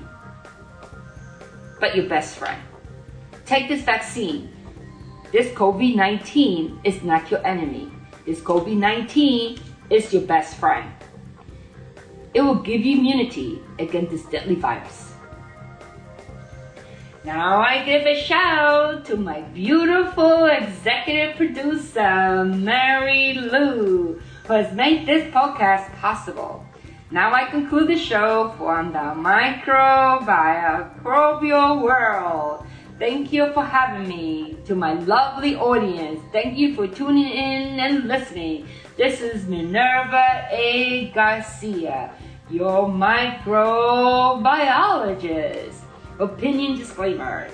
but 1.79 1.95
your 1.95 2.09
best 2.09 2.37
friend. 2.37 2.61
Take 3.45 3.67
this 3.67 3.83
vaccine. 3.83 4.51
This 5.31 5.53
COVID 5.53 5.95
19 5.95 6.81
is 6.83 7.03
not 7.03 7.29
your 7.29 7.45
enemy. 7.45 7.91
This 8.25 8.39
COVID 8.41 8.75
19 8.75 9.59
is 9.91 10.11
your 10.11 10.23
best 10.23 10.57
friend. 10.57 10.89
It 12.33 12.41
will 12.41 12.55
give 12.55 12.81
you 12.81 12.97
immunity 12.97 13.61
against 13.77 14.09
this 14.09 14.25
deadly 14.25 14.55
virus. 14.55 15.13
Now 17.23 17.59
I 17.59 17.85
give 17.85 18.07
a 18.07 18.19
shout 18.19 19.05
to 19.05 19.17
my 19.17 19.41
beautiful 19.53 20.45
executive 20.45 21.35
producer, 21.35 22.43
Mary 22.45 23.33
Lou, 23.35 24.19
who 24.47 24.53
has 24.53 24.73
made 24.73 25.05
this 25.05 25.31
podcast 25.31 25.93
possible. 25.97 26.65
Now 27.11 27.35
I 27.35 27.45
conclude 27.45 27.87
the 27.87 27.99
show 27.99 28.55
from 28.57 28.93
the 28.93 29.13
microbial 29.13 30.25
world. 31.83 32.65
Thank 32.99 33.31
you 33.31 33.47
for 33.53 33.63
having 33.63 34.09
me. 34.09 34.57
To 34.65 34.75
my 34.75 34.91
lovely 34.91 35.55
audience, 35.55 36.19
thank 36.33 36.57
you 36.57 36.75
for 36.75 36.85
tuning 36.85 37.31
in 37.31 37.79
and 37.79 38.09
listening. 38.09 38.67
This 38.97 39.21
is 39.21 39.47
Minerva 39.47 40.49
A. 40.51 41.09
Garcia, 41.15 42.11
your 42.49 42.89
microbiologist. 42.89 45.75
Opinion 46.19 46.77
disclaimer. 46.77 47.47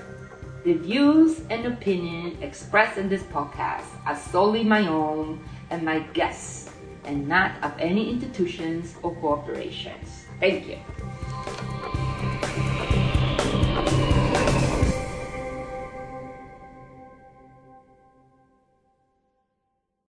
The 0.64 0.74
views 0.74 1.42
and 1.52 1.68
opinion 1.68 2.42
expressed 2.42 2.98
in 2.98 3.08
this 3.08 3.22
podcast 3.22 3.86
are 4.08 4.18
solely 4.18 4.64
my 4.64 4.88
own 4.88 5.40
and 5.70 5.86
my 5.86 6.00
guests, 6.18 6.72
and 7.04 7.28
not 7.28 7.52
of 7.62 7.72
any 7.78 8.10
institutions 8.10 8.96
or 9.04 9.14
corporations. 9.22 10.26
Thank 10.40 10.68
you. 10.68 10.80